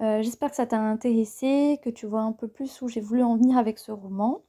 j'espère 0.00 0.50
que 0.50 0.56
ça 0.56 0.66
t'a 0.66 0.80
intéressé, 0.80 1.78
que 1.84 1.90
tu 1.90 2.06
vois 2.06 2.22
un 2.22 2.32
peu 2.32 2.48
plus 2.48 2.82
où 2.82 2.88
j'ai 2.88 3.00
voulu 3.00 3.22
en 3.22 3.36
venir 3.36 3.56
avec 3.56 3.78
ce 3.78 3.92
roman. 3.92 4.42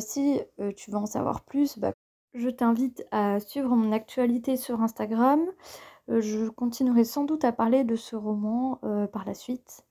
Si 0.00 0.40
tu 0.76 0.90
veux 0.90 0.96
en 0.96 1.06
savoir 1.06 1.44
plus, 1.44 1.78
bah, 1.78 1.92
je 2.34 2.48
t'invite 2.48 3.06
à 3.10 3.40
suivre 3.40 3.76
mon 3.76 3.92
actualité 3.92 4.56
sur 4.56 4.80
Instagram. 4.82 5.40
Euh, 6.08 6.20
je 6.20 6.48
continuerai 6.48 7.04
sans 7.04 7.24
doute 7.24 7.44
à 7.44 7.52
parler 7.52 7.84
de 7.84 7.96
ce 7.96 8.16
roman 8.16 8.80
euh, 8.84 9.06
par 9.06 9.24
la 9.24 9.34
suite. 9.34 9.84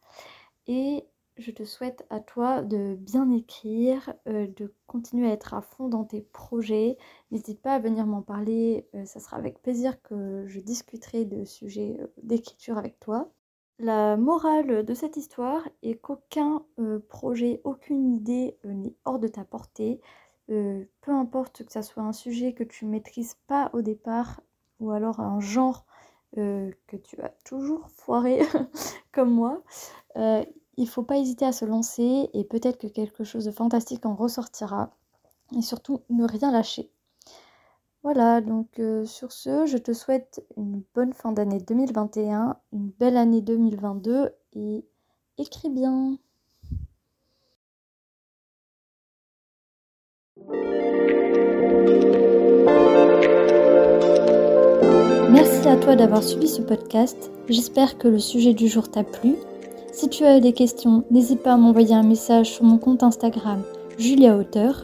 Et 0.67 1.05
je 1.37 1.51
te 1.51 1.63
souhaite 1.63 2.05
à 2.09 2.19
toi 2.19 2.61
de 2.61 2.95
bien 2.99 3.29
écrire, 3.31 4.13
euh, 4.27 4.47
de 4.47 4.73
continuer 4.87 5.29
à 5.29 5.33
être 5.33 5.53
à 5.53 5.61
fond 5.61 5.87
dans 5.87 6.03
tes 6.03 6.21
projets. 6.21 6.97
N'hésite 7.31 7.61
pas 7.61 7.75
à 7.75 7.79
venir 7.79 8.05
m'en 8.05 8.21
parler, 8.21 8.87
ça 9.05 9.19
sera 9.19 9.37
avec 9.37 9.61
plaisir 9.61 10.01
que 10.01 10.45
je 10.47 10.59
discuterai 10.59 11.25
de 11.25 11.45
sujets 11.45 11.97
d'écriture 12.23 12.77
avec 12.77 12.99
toi. 12.99 13.31
La 13.83 14.15
morale 14.15 14.85
de 14.85 14.93
cette 14.93 15.17
histoire 15.17 15.67
est 15.81 15.95
qu'aucun 15.95 16.63
projet, 17.09 17.61
aucune 17.63 18.13
idée 18.13 18.55
n'est 18.63 18.93
hors 19.05 19.17
de 19.17 19.27
ta 19.27 19.43
portée. 19.43 19.99
Euh, 20.51 20.85
peu 21.01 21.11
importe 21.11 21.65
que 21.65 21.71
ça 21.71 21.81
soit 21.81 22.03
un 22.03 22.13
sujet 22.13 22.53
que 22.53 22.63
tu 22.63 22.85
maîtrises 22.85 23.37
pas 23.47 23.71
au 23.73 23.81
départ 23.81 24.41
ou 24.79 24.91
alors 24.91 25.19
un 25.19 25.39
genre 25.39 25.87
euh, 26.37 26.69
que 26.85 26.95
tu 26.95 27.19
as 27.21 27.33
toujours 27.43 27.89
foiré 27.89 28.41
comme 29.11 29.31
moi, 29.31 29.63
euh, 30.15 30.45
il 30.77 30.87
faut 30.87 31.01
pas 31.01 31.17
hésiter 31.17 31.45
à 31.45 31.51
se 31.51 31.65
lancer 31.65 32.29
et 32.33 32.43
peut-être 32.43 32.77
que 32.77 32.87
quelque 32.87 33.23
chose 33.23 33.45
de 33.45 33.51
fantastique 33.51 34.05
en 34.05 34.13
ressortira. 34.13 34.91
Et 35.57 35.63
surtout, 35.63 36.01
ne 36.11 36.25
rien 36.25 36.51
lâcher. 36.51 36.91
Voilà, 38.03 38.41
donc 38.41 38.81
sur 39.05 39.31
ce, 39.31 39.65
je 39.67 39.77
te 39.77 39.93
souhaite 39.93 40.43
une 40.57 40.81
bonne 40.95 41.13
fin 41.13 41.31
d'année 41.31 41.59
2021, 41.59 42.57
une 42.73 42.89
belle 42.99 43.15
année 43.15 43.41
2022 43.41 44.31
et 44.53 44.83
écris 45.37 45.69
bien. 45.69 46.17
Merci 55.29 55.67
à 55.67 55.77
toi 55.77 55.95
d'avoir 55.95 56.23
suivi 56.23 56.47
ce 56.47 56.61
podcast. 56.61 57.31
J'espère 57.47 57.97
que 57.97 58.07
le 58.07 58.19
sujet 58.19 58.53
du 58.53 58.67
jour 58.67 58.89
t'a 58.89 59.03
plu. 59.03 59.35
Si 59.93 60.09
tu 60.09 60.23
as 60.23 60.39
des 60.39 60.53
questions, 60.53 61.03
n'hésite 61.11 61.43
pas 61.43 61.53
à 61.53 61.57
m'envoyer 61.57 61.95
un 61.95 62.03
message 62.03 62.51
sur 62.51 62.63
mon 62.63 62.77
compte 62.77 63.03
Instagram 63.03 63.61
Julia 63.97 64.35
Auteur. 64.35 64.83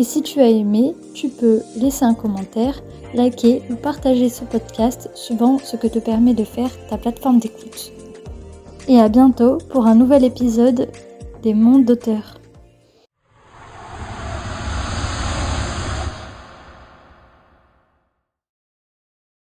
Et 0.00 0.02
si 0.02 0.22
tu 0.22 0.40
as 0.40 0.48
aimé, 0.48 0.94
tu 1.12 1.28
peux 1.28 1.60
laisser 1.76 2.06
un 2.06 2.14
commentaire, 2.14 2.82
liker 3.12 3.60
ou 3.70 3.74
partager 3.74 4.30
ce 4.30 4.44
podcast 4.44 5.10
suivant 5.12 5.58
ce 5.58 5.76
que 5.76 5.88
te 5.88 5.98
permet 5.98 6.32
de 6.32 6.44
faire 6.44 6.70
ta 6.88 6.96
plateforme 6.96 7.38
d'écoute. 7.38 7.92
Et 8.88 8.98
à 8.98 9.10
bientôt 9.10 9.58
pour 9.68 9.84
un 9.84 9.94
nouvel 9.94 10.24
épisode 10.24 10.88
des 11.42 11.52
mondes 11.52 11.84
d'auteurs. 11.84 12.39